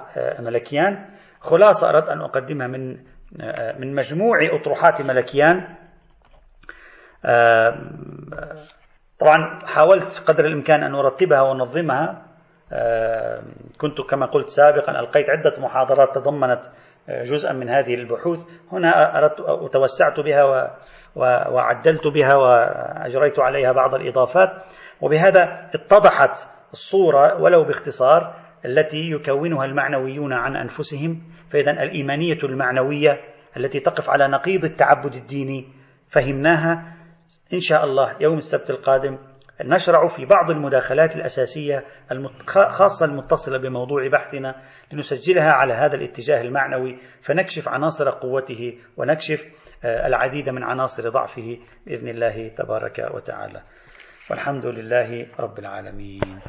طبعا 9.19 9.59
حاولت 9.65 10.23
قدر 10.27 10.45
الإمكان 10.45 10.83
أن 10.83 10.95
أرتبها 10.95 11.41
وأنظمها. 11.41 12.25
كنت 13.77 14.01
كما 14.01 14.25
قلت 14.25 14.49
سابقا 14.49 14.99
ألقيت 14.99 15.29
عدة 15.29 15.53
محاضرات 15.57 16.15
تضمنت 16.15 16.61
جزءا 17.09 17.53
من 17.53 17.69
هذه 17.69 17.93
البحوث. 17.95 18.39
هنا 18.71 19.17
أردت 19.17 19.41
وتوسعت 19.41 20.19
بها 20.19 20.69
وعدلت 21.15 22.07
بها 22.07 22.35
وأجريت 22.35 23.39
عليها 23.39 23.71
بعض 23.71 23.95
الإضافات. 23.95 24.49
وبهذا 25.01 25.69
اتضحت 25.73 26.47
الصورة 26.73 27.41
ولو 27.41 27.63
باختصار 27.63 28.35
التي 28.65 29.11
يكونها 29.11 29.65
المعنويون 29.65 30.33
عن 30.33 30.55
أنفسهم 30.55 31.21
فإذا 31.49 31.71
الإيمانية 31.71 32.37
المعنوية 32.43 33.19
التي 33.57 33.79
تقف 33.79 34.09
على 34.09 34.27
نقيض 34.27 34.65
التعبد 34.65 35.15
الديني 35.15 35.67
فهمناها. 36.07 36.95
إن 37.53 37.59
شاء 37.59 37.83
الله 37.83 38.15
يوم 38.21 38.37
السبت 38.37 38.69
القادم 38.69 39.17
نشرع 39.65 40.07
في 40.07 40.25
بعض 40.25 40.51
المداخلات 40.51 41.15
الأساسية 41.15 41.85
خاصة 42.47 43.05
المتصلة 43.05 43.57
بموضوع 43.57 44.07
بحثنا 44.07 44.55
لنسجلها 44.91 45.51
على 45.51 45.73
هذا 45.73 45.95
الاتجاه 45.95 46.41
المعنوي 46.41 46.99
فنكشف 47.21 47.69
عناصر 47.69 48.09
قوته 48.09 48.77
ونكشف 48.97 49.45
آه، 49.83 50.07
العديد 50.07 50.49
من 50.49 50.63
عناصر 50.63 51.09
ضعفه 51.09 51.57
بإذن 51.85 52.09
الله 52.09 52.47
تبارك 52.47 53.09
وتعالى. 53.13 53.61
والحمد 54.31 54.65
لله 54.65 55.27
رب 55.39 55.59
العالمين. 55.59 56.39